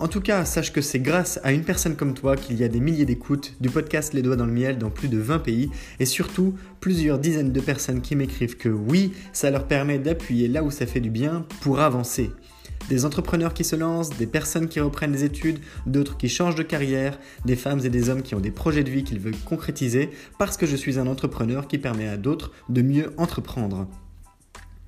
En 0.00 0.06
tout 0.06 0.20
cas, 0.20 0.44
sache 0.44 0.72
que 0.72 0.80
c'est 0.80 1.00
grâce 1.00 1.40
à 1.42 1.50
une 1.50 1.64
personne 1.64 1.96
comme 1.96 2.14
toi 2.14 2.36
qu'il 2.36 2.56
y 2.56 2.62
a 2.62 2.68
des 2.68 2.78
milliers 2.78 3.04
d'écoutes 3.04 3.54
du 3.60 3.68
podcast 3.68 4.14
Les 4.14 4.22
Doigts 4.22 4.36
dans 4.36 4.46
le 4.46 4.52
Miel 4.52 4.78
dans 4.78 4.90
plus 4.90 5.08
de 5.08 5.18
20 5.18 5.40
pays 5.40 5.70
et 5.98 6.06
surtout 6.06 6.54
plusieurs 6.78 7.18
dizaines 7.18 7.52
de 7.52 7.60
personnes 7.60 8.00
qui 8.00 8.14
m'écrivent 8.14 8.56
que 8.56 8.68
oui, 8.68 9.12
ça 9.32 9.50
leur 9.50 9.66
permet 9.66 9.98
d'appuyer 9.98 10.46
là 10.46 10.62
où 10.62 10.70
ça 10.70 10.86
fait 10.86 11.00
du 11.00 11.10
bien 11.10 11.44
pour 11.62 11.80
avancer. 11.80 12.30
Des 12.88 13.04
entrepreneurs 13.04 13.54
qui 13.54 13.64
se 13.64 13.74
lancent, 13.74 14.16
des 14.16 14.28
personnes 14.28 14.68
qui 14.68 14.78
reprennent 14.78 15.10
des 15.10 15.24
études, 15.24 15.58
d'autres 15.84 16.16
qui 16.16 16.28
changent 16.28 16.54
de 16.54 16.62
carrière, 16.62 17.18
des 17.44 17.56
femmes 17.56 17.80
et 17.84 17.90
des 17.90 18.08
hommes 18.08 18.22
qui 18.22 18.36
ont 18.36 18.40
des 18.40 18.52
projets 18.52 18.84
de 18.84 18.90
vie 18.90 19.02
qu'ils 19.02 19.18
veulent 19.18 19.36
concrétiser 19.44 20.10
parce 20.38 20.56
que 20.56 20.66
je 20.66 20.76
suis 20.76 21.00
un 21.00 21.08
entrepreneur 21.08 21.66
qui 21.66 21.78
permet 21.78 22.06
à 22.06 22.16
d'autres 22.16 22.52
de 22.68 22.82
mieux 22.82 23.12
entreprendre. 23.16 23.88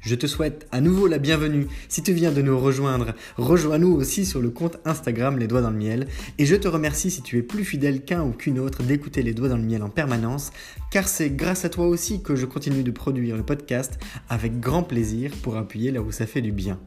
Je 0.00 0.14
te 0.14 0.26
souhaite 0.26 0.66
à 0.72 0.80
nouveau 0.80 1.06
la 1.06 1.18
bienvenue 1.18 1.66
si 1.88 2.02
tu 2.02 2.14
viens 2.14 2.32
de 2.32 2.40
nous 2.40 2.58
rejoindre. 2.58 3.12
Rejoins-nous 3.36 3.92
aussi 3.92 4.24
sur 4.24 4.40
le 4.40 4.48
compte 4.48 4.78
Instagram 4.86 5.38
Les 5.38 5.46
Doigts 5.46 5.60
dans 5.60 5.70
le 5.70 5.76
Miel. 5.76 6.08
Et 6.38 6.46
je 6.46 6.56
te 6.56 6.68
remercie 6.68 7.10
si 7.10 7.20
tu 7.20 7.36
es 7.36 7.42
plus 7.42 7.64
fidèle 7.64 8.02
qu'un 8.02 8.22
ou 8.22 8.32
qu'une 8.32 8.58
autre 8.58 8.82
d'écouter 8.82 9.22
Les 9.22 9.34
Doigts 9.34 9.50
dans 9.50 9.58
le 9.58 9.62
Miel 9.62 9.82
en 9.82 9.90
permanence, 9.90 10.52
car 10.90 11.06
c'est 11.06 11.28
grâce 11.28 11.66
à 11.66 11.68
toi 11.68 11.86
aussi 11.86 12.22
que 12.22 12.34
je 12.34 12.46
continue 12.46 12.82
de 12.82 12.90
produire 12.90 13.36
le 13.36 13.42
podcast 13.42 13.98
avec 14.30 14.58
grand 14.58 14.84
plaisir 14.84 15.32
pour 15.42 15.58
appuyer 15.58 15.90
là 15.90 16.00
où 16.00 16.10
ça 16.12 16.26
fait 16.26 16.40
du 16.40 16.52
bien. 16.52 16.80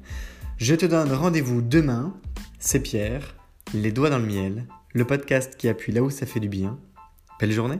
Je 0.58 0.74
te 0.74 0.88
donne 0.88 1.12
rendez-vous 1.12 1.62
demain. 1.62 2.16
C'est 2.58 2.80
Pierre, 2.80 3.36
Les 3.76 3.92
Doigts 3.92 4.10
dans 4.10 4.20
le 4.20 4.26
Miel, 4.26 4.66
le 4.94 5.06
podcast 5.06 5.56
qui 5.56 5.70
appuie 5.70 5.92
là 5.92 6.02
où 6.02 6.10
ça 6.10 6.26
fait 6.26 6.40
du 6.40 6.50
bien. 6.50 6.80
Belle 7.40 7.52
journée 7.52 7.80